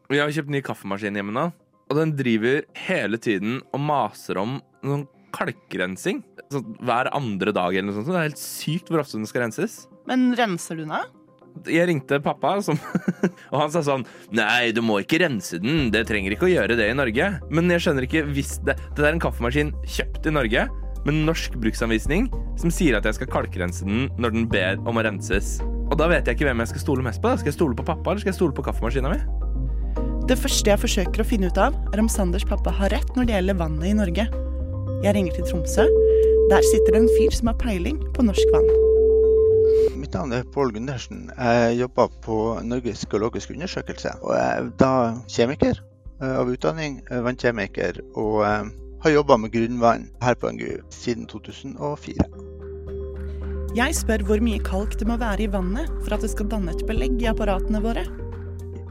Vi 0.10 0.18
har 0.18 0.34
kjøpt 0.34 0.50
ny 0.50 0.64
kaffemaskin 0.66 1.22
hjemme 1.22 1.34
nå, 1.34 1.46
og 1.90 1.98
den 2.00 2.14
driver 2.18 2.64
hele 2.86 3.20
tiden 3.22 3.60
og 3.74 3.84
maser 3.84 4.40
om 4.42 4.60
noen 4.86 5.08
kalkrensing. 5.34 6.22
Sånn 6.54 6.78
hver 6.86 7.10
andre 7.16 7.54
dag 7.56 7.74
eller 7.74 7.90
noe 7.90 7.98
sånt. 7.98 8.08
så 8.08 8.16
Det 8.16 8.22
er 8.22 8.30
helt 8.30 8.42
sykt 8.42 8.92
hvor 8.92 9.04
ofte 9.04 9.20
den 9.20 9.30
skal 9.30 9.46
renses. 9.48 9.84
Men 10.10 10.32
renser 10.38 10.78
du 10.78 10.86
den 10.86 10.96
av? 10.96 11.12
Jeg 11.70 11.86
ringte 11.86 12.18
pappa, 12.24 12.56
som, 12.66 12.80
og 13.54 13.58
han 13.60 13.70
sa 13.70 13.84
sånn 13.86 14.08
Nei, 14.34 14.72
du 14.74 14.82
må 14.86 14.98
ikke 15.04 15.20
rense 15.22 15.60
den. 15.62 15.92
Det 15.94 16.06
trenger 16.10 16.34
ikke 16.34 16.48
å 16.48 16.54
gjøre 16.54 16.78
det 16.80 16.90
i 16.90 16.98
Norge. 16.98 17.28
Men 17.54 17.70
jeg 17.74 17.86
skjønner 17.86 18.08
ikke 18.08 18.26
hvis 18.32 18.56
det 18.66 18.78
Det 18.98 19.06
er 19.06 19.14
en 19.14 19.22
kaffemaskin 19.22 19.74
kjøpt 19.86 20.32
i 20.32 20.34
Norge 20.34 20.66
med 21.04 21.18
norsk 21.28 21.58
bruksanvisning 21.60 22.30
som 22.60 22.72
sier 22.72 22.96
at 22.96 23.04
jeg 23.04 23.18
skal 23.18 23.28
kalkrense 23.28 23.84
den 23.84 24.06
når 24.16 24.38
den 24.38 24.46
ber 24.48 24.80
om 24.88 25.00
å 25.00 25.04
renses. 25.04 25.58
Og 25.90 25.98
da 26.00 26.08
vet 26.08 26.26
jeg 26.26 26.40
ikke 26.40 26.48
hvem 26.48 26.64
jeg 26.64 26.72
skal 26.72 26.86
stole 26.88 27.06
mest 27.06 27.22
på. 27.22 27.28
da 27.28 27.42
Skal 27.42 27.52
jeg 27.52 27.60
stole 27.60 27.76
på 27.76 27.86
pappa, 27.86 28.14
eller 28.14 28.24
skal 28.24 28.32
jeg 28.32 28.40
stole 28.40 28.56
på 28.56 28.64
kaffemaskina 28.66 29.12
mi? 29.12 29.20
Det 30.24 30.38
første 30.40 30.72
jeg 30.72 30.80
forsøker 30.80 31.20
å 31.20 31.28
finne 31.28 31.50
ut 31.52 31.58
av, 31.60 31.74
er 31.92 32.00
om 32.00 32.08
Sanders 32.08 32.46
pappa 32.48 32.72
har 32.72 32.94
rett 32.94 33.10
når 33.18 33.26
det 33.28 33.34
gjelder 33.36 33.58
vannet 33.60 33.90
i 33.90 33.96
Norge. 33.98 34.24
Jeg 35.04 35.16
ringer 35.18 35.36
til 35.36 35.50
Tromsø. 35.50 35.84
Der 36.48 36.64
sitter 36.70 36.96
det 36.96 37.02
en 37.02 37.10
fyr 37.18 37.36
som 37.36 37.50
har 37.52 37.58
peiling 37.60 37.98
på 38.16 38.24
norsk 38.24 38.54
vann. 38.56 38.70
Mitt 40.00 40.16
navn 40.16 40.32
er 40.32 40.48
Pål 40.56 40.72
Gundersen. 40.78 41.26
Jeg 41.36 41.76
jobber 41.82 42.16
på 42.24 42.40
Norges 42.64 43.04
geologiske 43.12 43.58
undersøkelse. 43.58 44.16
Og 44.24 44.32
jeg 44.38 44.48
er 44.62 44.72
da 44.80 44.94
kjemiker 45.28 45.84
eh, 45.84 46.34
av 46.40 46.56
utdanning, 46.56 47.02
eh, 47.10 47.20
vannkjemiker, 47.28 48.00
og 48.16 48.48
har 49.04 49.18
jobba 49.18 49.42
med 49.44 49.52
grunnvann 49.52 50.08
her 50.24 50.40
på 50.40 50.56
NGU 50.56 50.80
siden 51.04 51.28
2004. 51.28 52.32
Jeg 53.76 54.00
spør 54.00 54.24
hvor 54.30 54.40
mye 54.46 54.64
kalk 54.64 54.96
det 54.96 55.10
må 55.10 55.20
være 55.20 55.50
i 55.50 55.52
vannet 55.52 55.92
for 56.06 56.16
at 56.16 56.24
det 56.24 56.32
skal 56.32 56.48
danne 56.48 56.72
et 56.72 56.88
belegg 56.88 57.20
i 57.20 57.34
apparatene 57.36 57.84
våre. 57.84 58.08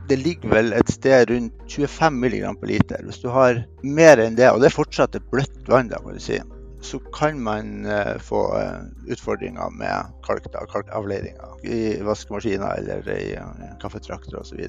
Det 0.09 0.19
ligger 0.19 0.51
vel 0.51 0.73
et 0.77 0.91
sted 0.91 1.31
rundt 1.31 1.69
25 1.71 2.19
mg 2.25 2.41
per 2.61 2.69
liter. 2.73 3.05
Hvis 3.07 3.23
du 3.23 3.29
har 3.33 3.63
mer 3.83 4.21
enn 4.21 4.37
det, 4.39 4.51
og 4.51 4.61
det 4.61 4.71
er 4.71 4.75
fortsatt 4.75 5.17
et 5.17 5.31
bløtt 5.31 5.71
vann, 5.71 5.93
da, 5.93 6.01
må 6.03 6.17
du 6.17 6.21
si, 6.23 6.41
så 6.83 6.99
kan 7.15 7.41
man 7.41 7.87
eh, 7.87 8.19
få 8.19 8.59
eh, 8.59 8.81
utfordringer 9.15 9.71
med 9.71 10.11
kalk, 10.27 10.49
da, 10.53 10.65
kalkavleiringer 10.73 11.63
i 11.63 12.01
vaskemaskiner 12.03 12.83
eller 12.83 13.11
i 13.15 13.37
uh, 13.39 13.77
kaffetrakter 13.83 14.41
osv. 14.41 14.65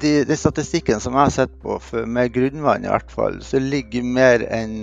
De, 0.00 0.24
de 0.28 0.36
statistikken 0.36 1.00
som 1.00 1.16
jeg 1.16 1.22
har 1.22 1.32
sett 1.32 1.54
på, 1.62 1.78
med 2.04 2.34
grunnvann 2.34 2.84
i 2.84 2.90
hvert 2.92 3.12
fall, 3.12 3.38
så 3.40 3.60
ligger 3.62 4.04
mer 4.04 4.44
enn 4.52 4.82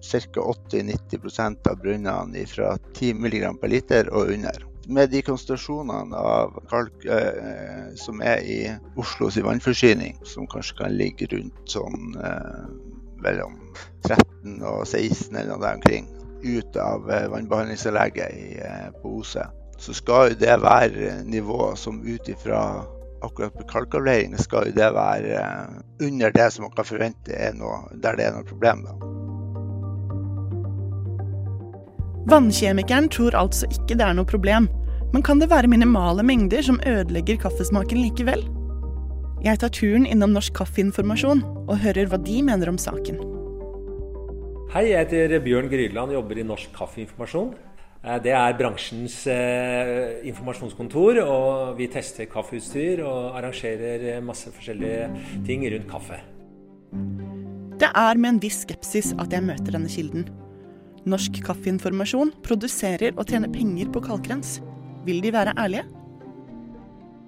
ca. 0.00 0.46
80-90% 0.72 1.68
av 1.68 1.82
brønnene 1.82 2.46
fra 2.48 2.72
10 2.94 3.20
mg 3.20 3.50
per 3.60 3.74
liter 3.74 4.08
og 4.08 4.32
under. 4.32 4.64
Med 4.88 5.12
de 5.12 5.20
konsentrasjonene 5.24 6.16
av 6.16 6.56
kalk 6.72 7.04
eh, 7.04 7.73
som 8.00 8.22
er 8.22 8.42
i 8.42 8.58
Oslos 9.00 9.38
vannforsyning, 9.42 10.18
som 10.26 10.48
kanskje 10.50 10.78
kan 10.82 10.96
ligge 10.98 11.28
rundt 11.32 11.70
sånn 11.70 12.16
eh, 12.20 12.64
mellom 13.24 13.56
13 14.06 14.60
og 14.62 14.84
16 14.86 15.34
eller 15.34 15.54
noe 15.54 15.62
der 15.62 15.78
omkring, 15.78 16.08
ut 16.44 16.76
av 16.76 17.10
eh, 17.10 17.28
vannbehandlingsanlegget 17.32 18.34
i, 18.36 18.48
eh, 18.60 18.90
på 19.02 19.18
Ose, 19.20 19.46
så 19.78 19.96
skal 19.96 20.32
jo 20.32 20.40
det 20.42 20.58
være 20.62 21.22
nivå 21.24 21.72
som 21.80 22.02
ut 22.04 22.28
ifra 22.28 22.84
akkurat 23.24 23.54
på 23.56 23.64
kalkavleiring 23.68 24.36
skal 24.38 24.68
jo 24.68 24.76
det 24.76 24.90
være 24.94 25.40
eh, 25.40 26.06
under 26.06 26.30
det 26.34 26.50
som 26.52 26.66
man 26.66 26.74
kan 26.76 26.88
forvente 26.88 27.32
er 27.32 27.56
noe, 27.56 27.84
der 28.02 28.18
det 28.18 28.28
er 28.28 28.36
noe 28.36 28.48
problem. 28.48 28.84
da. 28.84 28.96
Vannkjemikeren 32.28 33.08
tror 33.12 33.36
altså 33.36 33.68
ikke 33.68 33.98
det 34.00 34.06
er 34.06 34.16
noe 34.16 34.28
problem, 34.28 34.68
men 35.14 35.22
kan 35.22 35.38
det 35.38 35.46
være 35.52 35.70
minimale 35.70 36.24
mengder 36.26 36.64
som 36.66 36.80
ødelegger 36.82 37.38
kaffesmaken 37.44 38.00
likevel? 38.02 38.42
Jeg 39.44 39.60
tar 39.62 39.70
turen 39.76 40.08
innom 40.08 40.32
Norsk 40.34 40.56
Kaffeinformasjon 40.58 41.44
og 41.68 41.78
hører 41.84 42.08
hva 42.10 42.18
de 42.18 42.40
mener 42.42 42.72
om 42.72 42.80
saken. 42.80 43.20
Hei, 44.72 44.88
jeg 44.88 45.04
heter 45.04 45.36
Bjørn 45.44 45.70
Grydland, 45.70 46.10
og 46.10 46.18
jobber 46.18 46.40
i 46.40 46.46
Norsk 46.48 46.74
Kaffeinformasjon. 46.74 47.52
Eh, 48.02 48.18
Det 48.24 48.32
er 48.34 48.58
bransjens 48.58 49.20
eh, 49.30 50.26
informasjonskontor, 50.26 51.22
og 51.22 51.78
vi 51.78 51.86
tester 51.92 52.26
kaffeutstyr 52.26 53.04
og 53.06 53.38
arrangerer 53.38 54.18
masse 54.24 54.50
forskjellige 54.50 55.44
ting 55.46 55.62
rundt 55.62 55.90
kaffe. 55.92 56.18
Det 57.78 57.90
er 57.94 58.18
med 58.18 58.34
en 58.34 58.42
viss 58.42 58.64
skepsis 58.66 59.14
at 59.14 59.30
jeg 59.30 59.46
møter 59.46 59.76
denne 59.78 59.88
kilden. 59.92 60.26
Norsk 61.06 61.44
Kaffeinformasjon 61.44 62.32
produserer 62.42 63.12
og 63.14 63.28
tjener 63.28 63.52
penger 63.52 63.92
på 63.92 64.00
kalkrens. 64.00 64.58
Vil 65.04 65.20
de 65.22 65.32
være 65.32 65.52
ærlige? 65.60 65.84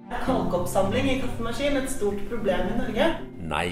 Er 0.07 0.23
kalkoppsamling 0.23 1.09
i 1.11 1.19
kaffemaskin 1.21 1.77
et 1.77 1.89
stort 1.91 2.21
problem 2.29 2.71
i 2.71 2.77
Norge? 2.79 3.09
Nei. 3.51 3.67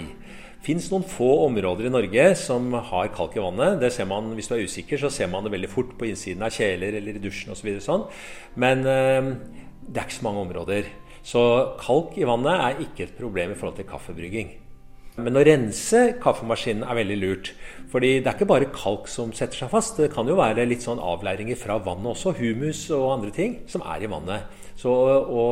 Fins 0.66 0.90
noen 0.92 1.06
få 1.06 1.30
områder 1.46 1.88
i 1.88 1.94
Norge 1.94 2.26
som 2.38 2.74
har 2.74 3.12
kalk 3.16 3.38
i 3.38 3.42
vannet. 3.42 3.80
Det 3.82 3.92
ser 3.94 4.06
man, 4.10 4.34
Hvis 4.34 4.50
du 4.50 4.56
er 4.56 4.66
usikker, 4.66 4.98
så 4.98 5.10
ser 5.10 5.30
man 5.32 5.44
det 5.44 5.54
veldig 5.54 5.70
fort 5.70 5.96
på 5.98 6.10
innsiden 6.10 6.44
av 6.44 6.54
kjeler 6.54 6.98
eller 7.00 7.18
i 7.18 7.24
dusjen 7.24 7.54
osv. 7.54 7.70
Så 7.80 7.86
sånn. 7.88 8.06
Men 8.56 8.86
øh, 8.86 9.32
det 9.88 10.02
er 10.02 10.06
ikke 10.06 10.20
så 10.20 10.28
mange 10.28 10.46
områder. 10.46 10.92
Så 11.26 11.42
kalk 11.82 12.18
i 12.18 12.28
vannet 12.30 12.54
er 12.54 12.86
ikke 12.86 13.08
et 13.08 13.18
problem 13.18 13.54
i 13.54 13.58
forhold 13.58 13.78
til 13.80 13.90
kaffebrygging. 13.90 14.54
Men 15.16 15.40
å 15.40 15.46
rense 15.48 16.02
kaffemaskinen 16.20 16.84
er 16.84 16.98
veldig 16.98 17.18
lurt. 17.22 17.54
Fordi 17.92 18.18
det 18.20 18.28
er 18.28 18.36
ikke 18.36 18.50
bare 18.50 18.68
kalk 18.76 19.08
som 19.08 19.32
setter 19.36 19.62
seg 19.62 19.72
fast. 19.72 19.96
Det 20.02 20.12
kan 20.12 20.28
jo 20.28 20.36
være 20.36 20.66
litt 20.68 20.84
sånn 20.84 21.00
avleiringer 21.00 21.56
fra 21.60 21.78
vannet 21.80 22.12
også. 22.12 22.34
Humus 22.36 22.84
og 22.92 23.14
andre 23.14 23.32
ting 23.36 23.62
som 23.72 23.86
er 23.88 24.04
i 24.04 24.12
vannet. 24.12 24.52
Så 24.76 24.92
å, 24.92 25.46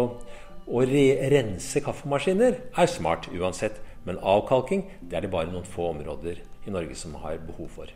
å 0.67 0.83
re 0.89 1.05
rense 1.31 1.79
kaffemaskiner 1.85 2.59
er 2.59 2.91
smart 2.91 3.29
uansett. 3.31 3.79
Men 4.03 4.19
avkalking 4.19 4.83
det 4.99 5.15
er 5.15 5.25
det 5.25 5.31
bare 5.31 5.47
noen 5.47 5.67
få 5.67 5.93
områder 5.93 6.43
i 6.67 6.73
Norge 6.73 6.97
som 6.99 7.15
har 7.23 7.39
behov 7.47 7.71
for. 7.71 7.93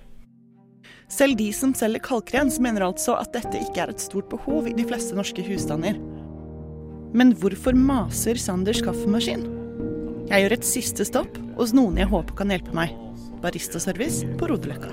Selv 1.11 1.35
de 1.39 1.49
som 1.55 1.75
selger 1.75 2.03
kalkrens 2.03 2.61
mener 2.63 2.87
altså 2.87 3.17
at 3.19 3.35
dette 3.35 3.59
ikke 3.59 3.83
er 3.83 3.91
et 3.91 4.03
stort 4.03 4.31
behov 4.31 4.71
i 4.71 4.75
de 4.75 4.87
fleste 4.87 5.15
norske 5.19 5.43
husstander. 5.43 5.99
Men 7.15 7.35
hvorfor 7.39 7.75
maser 7.75 8.39
Sanders 8.39 8.83
kaffemaskin? 8.83 9.56
Jeg 10.27 10.43
gjør 10.43 10.53
et 10.57 10.65
siste 10.67 11.05
stopp 11.07 11.37
hos 11.55 11.71
noen 11.71 11.95
jeg 12.01 12.09
håper 12.11 12.35
kan 12.35 12.49
hjelpe 12.51 12.73
meg. 12.75 12.91
Baristaservice 13.39 14.27
på 14.35 14.49
Rodeløkka. 14.51 14.89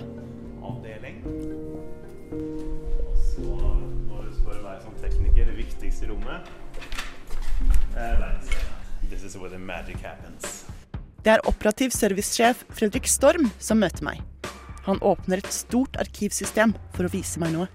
når 3.43 4.29
du 4.29 4.37
spør 4.37 4.61
meg 4.63 4.79
som 4.85 4.95
tekniker, 5.03 5.49
det 5.51 5.57
viktigste 5.59 6.07
rommet 6.13 6.47
er 7.97 8.15
verdensscenen. 8.21 8.79
This 9.11 9.25
is 9.27 9.35
where 9.37 9.51
the 9.51 9.59
magic 9.59 9.99
happens. 10.07 10.65
Det 11.25 11.33
er 11.35 11.43
operativ 11.51 11.91
servicesjef 11.91 12.63
Fredrik 12.71 13.11
Storm 13.11 13.51
som 13.59 13.83
møter 13.83 14.07
meg. 14.07 14.23
Han 14.87 15.03
åpner 15.03 15.43
et 15.43 15.51
stort 15.51 15.99
arkivsystem 15.99 16.77
for 16.95 17.09
å 17.09 17.11
vise 17.11 17.43
meg 17.43 17.57
noe. 17.57 17.67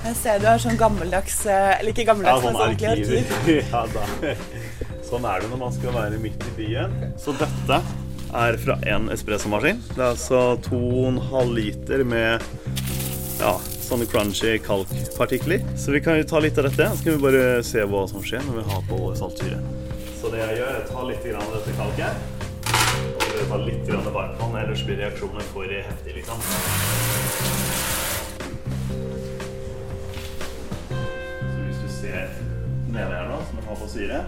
Jeg 0.00 0.14
ser 0.16 0.38
du 0.40 0.46
har 0.46 0.62
sånn 0.62 0.78
gammeldags 0.80 1.42
eh, 1.44 1.74
Eller 1.76 1.92
ikke 1.92 2.06
gammeldags, 2.08 2.44
men 2.44 2.54
sånn 2.54 2.62
ordentlig 2.62 2.88
arkiv. 2.88 3.34
ja 3.74 3.82
da. 3.92 4.36
Sånn 5.10 5.24
er 5.26 5.40
det 5.42 5.48
når 5.50 5.58
man 5.58 5.72
skal 5.74 5.90
være 5.90 6.18
midt 6.22 6.44
i 6.46 6.52
byen. 6.54 6.92
Så 7.18 7.32
dette 7.34 7.80
er 8.30 8.56
fra 8.62 8.76
en 8.86 9.08
espressomaskin. 9.10 9.80
Det 9.88 9.98
er 9.98 10.12
altså 10.12 10.42
2,5 10.68 11.48
liter 11.56 12.04
med 12.06 12.44
ja, 13.40 13.56
sånne 13.58 14.06
crunchy 14.06 14.52
kalkpartikler. 14.62 15.64
Så 15.74 15.90
vi 15.90 15.98
kan 16.04 16.20
jo 16.20 16.28
ta 16.30 16.38
litt 16.38 16.60
av 16.62 16.68
dette, 16.68 16.86
så 16.92 17.00
skal 17.00 17.16
vi 17.16 17.24
bare 17.24 17.40
se 17.66 17.82
hva 17.90 18.04
som 18.06 18.22
skjer 18.22 18.44
når 18.46 18.60
vi 18.60 18.62
har 18.68 18.84
på 18.86 18.98
saltsyre. 19.18 19.58
Så 20.20 20.30
det 20.30 20.44
jeg 20.44 20.60
gjør, 20.60 20.76
er 20.76 20.84
å 20.84 20.92
ta 20.92 21.02
litt 21.08 21.26
av 21.40 21.48
dette 21.56 21.74
kalket. 21.80 22.12
Og 23.10 23.24
så 23.24 23.48
ta 23.50 23.58
litt 23.64 23.82
grann 23.88 24.06
varmtvann, 24.14 24.54
ellers 24.62 24.84
blir 24.86 25.00
reaksjonen 25.02 25.48
for 25.50 25.74
heftig, 25.74 26.14
liksom. 26.20 26.44
Så 31.40 31.66
hvis 31.66 31.82
du 31.82 31.90
ser 31.96 32.30
nede 32.94 33.10
her 33.10 33.26
nå, 33.32 33.40
som 33.48 33.58
jeg 33.58 33.68
har 33.72 33.82
på 33.82 33.90
syre 33.90 34.22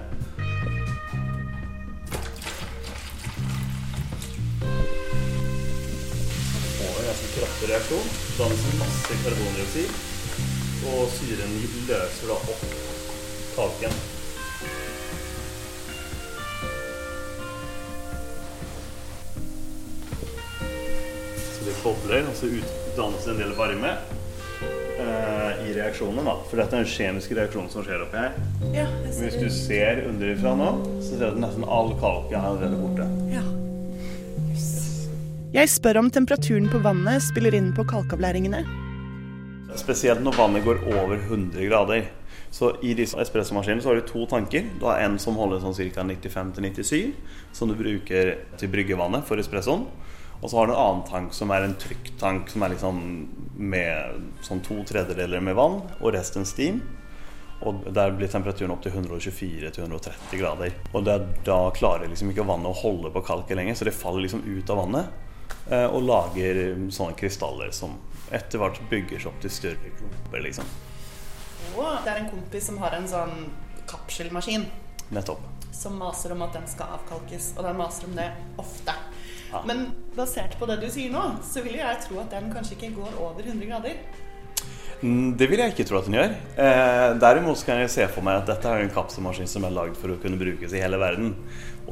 ganske 7.22 7.40
kraftig 7.40 7.68
reaksjon. 7.68 8.08
Dannes 8.38 8.62
masse 8.78 9.14
karbondioksid. 9.24 9.90
Og 10.82 11.08
syren 11.14 11.52
løser 11.87 12.26
da 12.26 12.35
opp 12.35 12.64
kalken. 13.54 13.94
Så 21.52 21.68
det 21.68 21.76
bobler, 21.85 22.26
og 22.26 22.35
så 22.35 22.50
utdannes 22.50 23.24
det 23.24 23.30
en 23.30 23.42
del 23.44 23.54
varme 23.54 23.94
eh, 24.98 25.62
i 25.68 25.74
reaksjonen. 25.78 26.24
da. 26.26 26.37
For 26.50 26.58
dette 26.58 26.74
er 26.74 26.82
den 26.82 26.90
kjemiske 26.96 27.38
reaksjonen 27.38 27.70
som 27.70 27.87
skjer 27.87 28.02
oppi 28.08 28.18
her. 28.24 28.38
Ja, 28.74 28.88
Hvis 29.20 29.38
du 29.38 29.48
ser 29.54 30.02
underifra 30.08 30.56
nå, 30.58 30.72
så 30.98 31.12
ser 31.12 31.26
du 31.28 31.30
at 31.30 31.42
nesten 31.46 31.68
all 31.68 31.94
kalken 32.02 32.40
er 32.40 32.48
allerede 32.50 32.82
borte. 32.82 33.11
Ja. 33.30 33.46
Jeg 35.53 35.69
spør 35.69 35.99
om 36.01 36.07
temperaturen 36.09 36.65
på 36.73 36.79
vannet 36.81 37.21
spiller 37.21 37.53
inn 37.53 37.67
på 37.77 37.85
kalkavlæringene. 37.85 38.62
Spesielt 39.77 40.23
når 40.25 40.38
vannet 40.38 40.65
går 40.65 40.79
over 40.88 41.19
100 41.19 41.67
grader. 41.69 42.07
Så 42.49 42.71
I 42.81 42.95
disse 42.97 43.19
espressomaskinene 43.21 43.85
har 43.85 43.99
du 43.99 44.07
to 44.09 44.25
tanker. 44.31 44.65
Du 44.81 44.87
har 44.88 45.03
en 45.05 45.19
som 45.21 45.37
holder 45.37 45.61
sånn 45.61 45.77
ca. 45.77 46.07
95-97, 46.09 47.11
som 47.53 47.69
du 47.69 47.77
bruker 47.77 48.31
til 48.57 48.71
bryggevannet 48.73 49.27
for 49.29 49.37
espressoen. 49.43 49.85
Og 50.41 50.49
så 50.49 50.57
har 50.57 50.71
du 50.71 50.73
en 50.73 50.81
annen 50.87 51.03
tank 51.11 51.37
som 51.37 51.53
er 51.53 51.67
en 51.67 51.77
trykktank 51.83 52.49
som 52.49 52.65
er 52.65 52.73
liksom 52.73 53.03
med 53.61 54.33
sånn 54.47 54.62
to 54.65 54.79
tredjedeler 54.88 55.45
med 55.45 55.59
vann 55.59 55.83
og 55.99 56.15
resten 56.17 56.49
steam. 56.49 56.81
Og 57.61 57.91
der 57.93 58.17
blir 58.17 58.33
temperaturen 58.33 58.73
opp 58.73 58.81
til 58.87 58.97
124-130 58.97 60.33
grader. 60.41 60.73
Og 60.97 61.05
da 61.05 61.61
klarer 61.77 62.09
liksom 62.09 62.33
ikke 62.33 62.49
vannet 62.49 62.73
å 62.73 62.81
holde 62.87 63.12
på 63.12 63.25
kalket 63.29 63.61
lenger, 63.61 63.77
så 63.77 63.85
det 63.91 63.95
faller 64.01 64.25
liksom 64.25 64.47
ut 64.49 64.73
av 64.73 64.81
vannet. 64.87 65.29
Eh, 65.71 65.87
Og 65.87 66.03
lager 66.07 66.62
sånne 66.91 67.17
krystaller 67.19 67.73
som 67.73 67.99
etter 68.33 68.59
hvert 68.62 68.81
bygger 68.91 69.21
seg 69.21 69.29
opp 69.33 69.41
til 69.45 69.51
større 69.53 69.91
klumper, 69.99 70.41
liksom. 70.47 70.65
Og 71.77 71.99
det 72.05 72.12
er 72.12 72.23
en 72.23 72.31
kompis 72.33 72.67
som 72.71 72.79
har 72.83 72.95
en 72.97 73.09
sånn 73.09 73.35
kapselmaskin 73.88 74.65
Nettopp. 75.12 75.41
som 75.73 75.99
maser 76.01 76.33
om 76.33 76.43
at 76.43 76.53
den 76.57 76.67
skal 76.69 76.97
avkalkes, 76.97 77.53
og 77.59 77.65
den 77.65 77.77
maser 77.77 78.09
om 78.09 78.17
det 78.17 78.31
ofte. 78.61 78.95
Ja. 79.53 79.61
Men 79.69 79.87
basert 80.17 80.57
på 80.59 80.67
det 80.71 80.79
du 80.81 80.88
sier 80.91 81.12
nå, 81.12 81.23
så 81.45 81.61
vil 81.65 81.77
jeg 81.77 82.01
tro 82.07 82.21
at 82.23 82.31
den 82.33 82.53
kanskje 82.55 82.77
ikke 82.79 82.95
går 83.03 83.19
over 83.21 83.43
100 83.45 83.69
grader. 83.69 83.99
Mm, 85.03 85.37
Det 85.37 85.49
vil 85.51 85.59
jeg 85.59 85.73
ikke 85.75 85.85
tro 85.88 85.99
at 85.99 86.07
den 86.07 86.15
gjør. 86.15 86.35
Eh, 86.62 87.15
derimot 87.19 87.65
kan 87.67 87.81
jeg 87.83 87.91
se 87.91 88.07
for 88.09 88.23
meg 88.23 88.38
at 88.43 88.47
dette 88.53 88.69
er 88.71 88.85
en 88.85 88.93
kapselmaskin 88.95 89.49
som 89.51 89.65
er 89.67 89.75
lagd 89.75 89.97
for 89.99 90.15
å 90.15 90.19
kunne 90.23 90.38
brukes 90.38 90.73
i 90.73 90.81
hele 90.81 90.97
verden. 91.01 91.35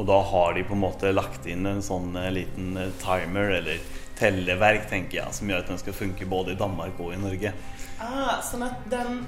Og 0.00 0.06
da 0.08 0.16
har 0.24 0.54
de 0.56 0.64
på 0.64 0.72
en 0.72 0.80
måte 0.80 1.10
lagt 1.12 1.44
inn 1.50 1.66
en 1.68 1.82
sånn 1.84 2.14
eh, 2.16 2.30
liten 2.32 2.72
eh, 2.80 2.94
timer 3.02 3.52
eller 3.58 3.82
telleverk, 4.16 4.86
tenker 4.88 5.18
jeg, 5.18 5.34
som 5.36 5.50
gjør 5.50 5.60
at 5.60 5.68
den 5.74 5.80
skal 5.80 5.96
funke 5.96 6.28
både 6.28 6.54
i 6.54 6.60
Danmark 6.60 6.96
og 7.04 7.12
i 7.12 7.20
Norge. 7.20 7.52
Ah, 8.00 8.38
sånn 8.44 8.64
at 8.64 8.86
den 8.88 9.20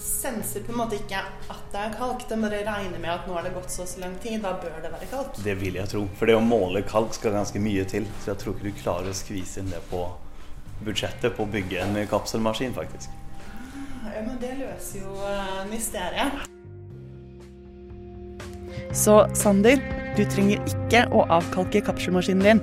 senser 0.00 0.64
på 0.64 0.72
en 0.74 0.78
måte 0.80 0.96
ikke 0.96 1.22
at 1.24 1.64
det 1.72 1.80
er 1.86 1.96
kalk, 1.96 2.26
den 2.28 2.44
bare 2.44 2.60
regner 2.64 3.00
med 3.00 3.12
at 3.14 3.26
nå 3.28 3.36
har 3.36 3.48
det 3.48 3.54
gått 3.56 3.72
så 3.72 3.84
og 3.84 3.88
så 3.88 4.04
lang 4.04 4.16
tid, 4.20 4.38
da 4.44 4.52
bør 4.60 4.76
det 4.84 4.92
være 4.92 5.10
kalk. 5.12 5.40
Det 5.44 5.56
vil 5.60 5.80
jeg 5.80 5.92
tro. 5.92 6.04
For 6.20 6.28
det 6.28 6.36
å 6.36 6.44
måle 6.44 6.84
kalk 6.88 7.16
skal 7.16 7.36
ganske 7.36 7.64
mye 7.64 7.88
til. 7.88 8.08
Så 8.20 8.34
jeg 8.34 8.44
tror 8.44 8.56
ikke 8.56 8.68
du 8.68 8.80
klarer 8.84 9.12
å 9.12 9.16
skvise 9.16 9.64
inn 9.64 9.72
det 9.72 9.80
på 9.88 10.04
budsjettet 10.84 11.36
på 11.36 11.48
å 11.48 11.52
bygge 11.56 11.80
en 11.84 12.00
kapselmaskin, 12.12 12.76
faktisk. 12.76 13.16
Ja, 14.04 14.20
men 14.20 14.36
det 14.40 14.56
løser 14.60 15.04
jo 15.04 15.16
eh, 15.28 15.60
mysteriet. 15.72 16.59
Så 18.92 19.22
Sander, 19.38 19.80
du 20.16 20.24
trenger 20.26 20.62
ikke 20.68 21.06
å 21.14 21.24
avkalke 21.30 21.82
kapselmaskinen 21.86 22.46
din. 22.46 22.62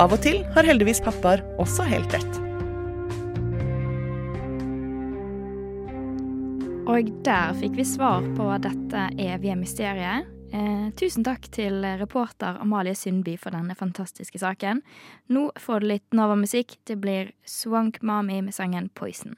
Av 0.00 0.12
og 0.14 0.22
til 0.24 0.42
har 0.54 0.66
heldigvis 0.66 1.02
pappaer 1.04 1.42
også 1.60 1.84
helt 1.88 2.14
rett. 2.16 2.40
Og 6.90 7.10
der 7.22 7.52
fikk 7.60 7.76
vi 7.78 7.86
svar 7.86 8.24
på 8.34 8.46
dette 8.64 9.06
evige 9.20 9.56
mysteriet. 9.58 10.26
Eh, 10.50 10.88
tusen 10.98 11.22
takk 11.22 11.44
til 11.54 11.84
reporter 12.00 12.58
Amalie 12.58 12.96
Sundby 12.98 13.36
for 13.38 13.54
denne 13.54 13.76
fantastiske 13.78 14.40
saken. 14.42 14.80
Nå 15.30 15.44
får 15.60 15.84
du 15.84 15.86
litt 15.92 16.16
Nova-musikk. 16.16 16.80
Det 16.88 16.98
blir 16.98 17.30
Swank 17.46 18.00
Mami 18.02 18.40
med 18.42 18.56
sangen 18.56 18.90
Poison. 18.94 19.36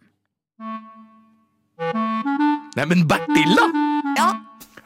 Neimen, 2.76 3.04
Bertil, 3.08 3.52
da! 3.58 3.68
Ja? 4.16 4.30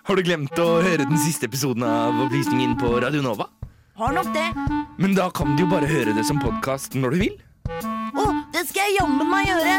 Har 0.06 0.14
du 0.14 0.22
glemt 0.22 0.54
å 0.62 0.64
høre 0.86 1.02
den 1.02 1.18
siste 1.18 1.48
episoden 1.48 1.82
av 1.82 2.14
Opplysningen 2.22 2.76
på 2.78 2.92
Radio 3.02 3.24
Nova? 3.24 3.48
Har 3.98 4.12
nok 4.14 4.28
det. 4.36 4.44
Men 5.02 5.16
da 5.18 5.24
kan 5.34 5.56
du 5.56 5.64
jo 5.64 5.66
bare 5.72 5.88
høre 5.90 6.12
det 6.14 6.22
som 6.28 6.38
podkast 6.38 6.94
når 6.94 7.16
du 7.16 7.18
vil. 7.24 7.32
Å, 8.14 8.26
det 8.54 8.62
skal 8.68 8.84
jeg 8.84 9.00
jammen 9.00 9.26
meg 9.26 9.48
gjøre. 9.50 9.74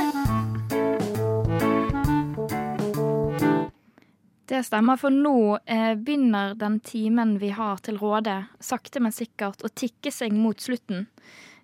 Det 4.52 4.60
stemmer, 4.68 5.00
for 5.00 5.16
nå 5.16 5.62
eh, 5.64 5.96
begynner 5.96 6.60
den 6.60 6.76
timen 6.84 7.38
vi 7.40 7.54
har 7.56 7.80
til 7.88 7.96
råde, 8.04 8.36
sakte, 8.60 9.00
men 9.00 9.16
sikkert 9.16 9.64
å 9.64 9.72
tikke 9.72 10.12
seg 10.12 10.36
mot 10.36 10.60
slutten. 10.60 11.08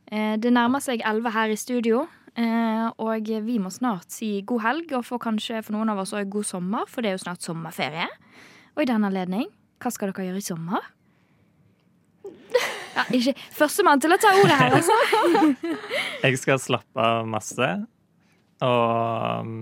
Eh, 0.08 0.39
det 0.39 0.56
nærmer 0.56 0.80
seg 0.88 1.04
elleve 1.04 1.36
her 1.36 1.52
i 1.52 1.60
studio, 1.60 2.06
eh, 2.39 2.88
og 2.95 3.28
vi 3.43 3.60
må 3.60 3.76
snart 3.76 4.15
si 4.15 4.38
god 4.47 4.63
helg, 4.69 4.95
og 4.95 5.04
for 5.12 5.19
kanskje 5.19 5.60
for 5.67 5.76
noen 5.76 5.91
av 5.91 6.06
oss 6.08 6.15
òg 6.15 6.32
god 6.32 6.47
sommer, 6.47 6.88
for 6.88 7.04
det 7.04 7.12
er 7.12 7.19
jo 7.19 7.26
snart 7.28 7.43
sommerferie. 7.43 8.08
Og 8.73 8.83
i 8.83 8.89
den 8.89 9.05
anledning, 9.05 9.47
hva 9.81 9.91
skal 9.93 10.12
dere 10.12 10.27
gjøre 10.29 10.41
i 10.41 10.45
sommer? 10.45 10.91
Ja, 12.93 13.05
ikke 13.17 13.33
førstemann 13.55 14.01
til 14.01 14.13
å 14.13 14.19
ta 14.21 14.33
ordet 14.38 14.57
her, 14.59 14.75
altså. 14.77 14.97
Jeg 16.25 16.39
skal 16.41 16.62
slappe 16.62 17.01
av 17.01 17.29
masse. 17.29 17.69
Og 18.63 19.41
um, 19.43 19.55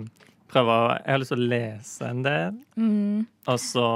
prøve 0.52 0.76
å 0.76 0.90
Jeg 0.98 1.14
har 1.14 1.22
lyst 1.22 1.34
til 1.34 1.40
å 1.46 1.52
lese 1.54 2.10
en 2.12 2.26
del. 2.26 2.60
Mm. 2.76 3.24
Og 3.48 3.62
så 3.64 3.88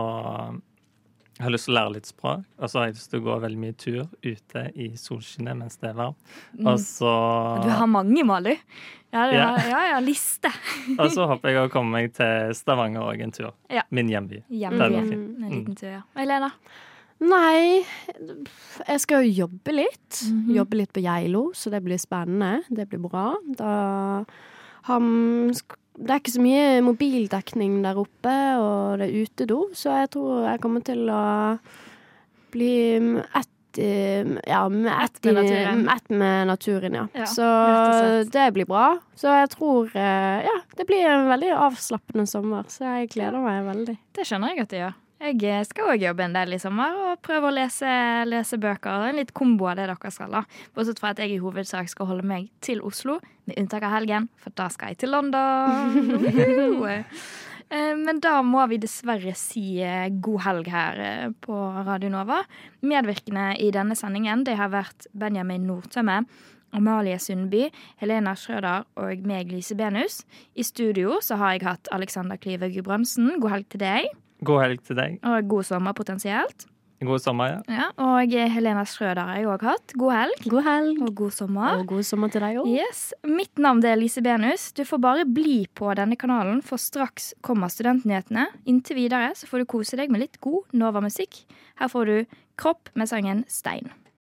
jeg 1.37 1.43
har 1.43 1.51
lyst 1.51 1.65
til 1.67 1.73
å 1.73 1.77
lære 1.79 1.93
litt 1.97 2.05
språk. 2.09 2.43
Og 2.59 2.69
så 2.71 2.79
har 2.79 2.85
jeg 2.87 2.95
lyst 2.95 3.09
til 3.11 3.19
å 3.19 3.25
gå 3.25 3.39
veldig 3.43 3.59
mye 3.59 3.75
tur 3.77 4.05
ute 4.23 4.71
i 4.75 4.89
solskinnet 4.95 5.57
mens 5.59 5.75
det 5.81 5.89
er 5.89 5.97
varmt. 5.97 6.17
Mm. 6.57 6.67
Og 6.71 6.79
så 6.79 7.11
Du 7.63 7.69
har 7.69 7.87
mange, 7.87 8.23
Mali. 8.25 8.55
Ja, 9.13 9.27
du 9.31 9.35
Ja. 9.37 9.55
ja, 9.69 9.81
ja, 9.93 9.99
liste. 10.03 10.49
Og 10.99 11.11
så 11.11 11.27
håper 11.27 11.49
jeg 11.53 11.67
å 11.67 11.71
komme 11.71 11.91
meg 11.91 12.13
til 12.13 12.51
Stavanger 12.53 13.01
òg 13.03 13.21
en 13.23 13.31
tur. 13.31 13.51
Ja. 13.71 13.83
Min 13.91 14.09
hjemby. 14.11 14.43
Hjemby. 14.49 14.89
Fint. 15.09 15.13
En 15.13 15.35
Mm. 15.39 15.49
liten 15.51 15.75
tur, 15.75 15.87
ja. 15.91 16.01
Elena? 16.15 16.51
Nei, 17.19 17.85
jeg 18.87 18.99
skal 18.99 19.23
jo 19.23 19.45
jobbe 19.47 19.71
litt. 19.71 20.17
Mhm. 20.27 20.49
Jobbe 20.57 20.75
litt 20.81 20.91
på 20.93 21.01
Geilo, 21.01 21.51
så 21.55 21.71
det 21.71 21.81
blir 21.85 21.97
spennende. 21.97 22.63
Det 22.69 22.89
blir 22.89 22.99
bra. 22.99 23.35
Da 23.55 24.25
har 24.83 24.99
Det 25.95 26.11
er 26.11 26.19
ikke 26.19 26.35
så 26.35 26.43
mye 26.43 26.83
mobildekning 26.83 27.75
der 27.85 27.99
oppe, 28.01 28.35
og 28.59 28.99
det 28.99 29.07
er 29.07 29.25
utedo, 29.25 29.59
så 29.77 30.01
jeg 30.01 30.13
tror 30.15 30.47
jeg 30.49 30.63
kommer 30.63 30.83
til 30.83 31.05
å 31.11 31.25
bli 32.55 32.71
ett 33.35 33.51
ja, 33.75 34.61
med 34.71 34.91
ett 35.03 35.23
naturen. 35.23 35.89
ett 35.89 36.09
med 36.09 36.47
naturen, 36.47 36.93
ja. 36.93 37.07
Ja, 37.13 37.25
så 37.27 37.47
det 38.31 38.45
blir 38.55 38.65
bra. 38.65 38.97
Så 39.15 39.27
jeg 39.27 39.49
tror 39.51 39.91
eh, 39.95 40.45
Ja, 40.47 40.55
det 40.77 40.85
blir 40.87 41.03
en 41.09 41.27
veldig 41.27 41.51
avslappende 41.67 42.27
sommer, 42.27 42.63
så 42.71 42.87
jeg 42.87 43.11
gleder 43.15 43.43
meg 43.43 43.65
veldig. 43.67 43.97
Det 44.15 44.27
skjønner 44.27 44.53
jeg 44.53 44.63
at 44.63 44.71
det 44.71 44.79
gjør. 44.83 44.95
Jeg 45.15 45.39
eh, 45.47 45.61
skal 45.63 45.93
òg 45.93 46.01
jobbe 46.03 46.25
en 46.25 46.33
del 46.35 46.57
i 46.57 46.59
sommer 46.59 46.95
og 47.07 47.21
prøve 47.23 47.47
å 47.47 47.55
lese, 47.55 47.87
lese 48.27 48.59
bøker. 48.61 49.07
En 49.09 49.19
litt 49.21 49.31
kombo 49.37 49.69
av 49.71 49.77
det 49.79 49.87
dere 49.87 50.11
skal. 50.11 50.33
da. 50.35 50.43
Bortsett 50.75 50.99
fra 50.99 51.13
at 51.13 51.21
jeg 51.23 51.37
i 51.37 51.41
hovedsak 51.41 51.87
skal 51.91 52.09
holde 52.09 52.27
meg 52.27 52.49
til 52.65 52.83
Oslo, 52.83 53.21
med 53.47 53.55
unntak 53.61 53.85
av 53.87 53.95
helgen, 53.95 54.27
for 54.41 54.51
da 54.59 54.67
skal 54.73 54.91
jeg 54.91 55.03
til 55.05 55.15
London. 55.15 57.03
Eh, 57.73 57.95
Men 57.97 58.19
da 58.21 58.43
må 58.45 58.61
vi 58.69 58.77
dessverre 58.77 59.31
si 59.33 59.79
eh, 59.81 60.11
god 60.21 60.43
helg 60.45 60.67
her 60.69 60.99
på 61.41 61.55
Radio 61.87 62.11
Nova. 62.13 62.43
Medvirkende 62.85 63.55
i 63.57 63.71
denne 63.73 63.97
sendingen 63.97 64.43
det 64.45 64.53
har 64.59 64.69
vært 64.69 65.07
Benjamin 65.17 65.65
Nordtømme, 65.65 66.19
Amalie 66.77 67.17
Sundby, 67.17 67.63
Helena 67.97 68.35
Schrøder 68.37 68.85
og 69.01 69.25
meg, 69.25 69.49
Lise 69.49 69.73
Benus. 69.79 70.19
I 70.53 70.61
studio 70.61 71.17
så 71.25 71.39
har 71.41 71.55
jeg 71.55 71.65
hatt 71.65 71.89
Alexander 71.95 72.37
Klyve 72.37 72.69
Gudbrandsen. 72.69 73.39
God 73.41 73.55
helg 73.55 73.67
til 73.73 73.81
deg. 73.81 74.13
God 74.45 74.63
helg 74.63 74.85
til 74.85 74.99
deg. 74.99 75.19
Og 75.25 75.51
god 75.55 75.67
sommer 75.67 75.97
potensielt. 75.97 76.67
God 77.05 77.19
sommer, 77.19 77.49
ja. 77.51 77.61
Ja, 77.67 77.87
og 77.99 78.31
Helena 78.31 78.85
Schrøder 78.87 79.27
har 79.27 79.39
jeg 79.41 79.49
òg 79.51 79.65
hatt. 79.67 79.93
God 79.99 80.13
helg. 80.15 80.45
God 80.49 80.63
helg. 80.65 81.01
Og 81.03 81.11
god 81.19 81.33
sommer. 81.35 81.81
Og 81.81 81.89
god 81.91 82.07
sommer 82.07 82.31
til 82.31 82.45
deg 82.45 82.61
òg. 82.61 82.69
Yes. 82.71 83.01
Mitt 83.27 83.59
navn 83.61 83.83
er 83.85 83.99
Lise 83.99 84.23
Benus. 84.25 84.69
Du 84.75 84.85
får 84.87 85.01
bare 85.03 85.25
bli 85.27 85.65
på 85.75 85.91
denne 85.99 86.15
kanalen, 86.19 86.63
for 86.65 86.81
straks 86.81 87.33
kommer 87.45 87.69
studentnyhetene. 87.73 88.47
Inntil 88.65 89.01
videre 89.03 89.33
så 89.35 89.49
får 89.49 89.65
du 89.65 89.69
kose 89.75 89.99
deg 89.99 90.13
med 90.13 90.23
litt 90.23 90.39
god 90.45 90.71
Nova-musikk. 90.73 91.43
Her 91.81 91.91
får 91.91 92.11
du 92.11 92.41
Kropp 92.55 92.87
med 92.95 93.11
sangen 93.11 93.43
Stein. 93.51 93.91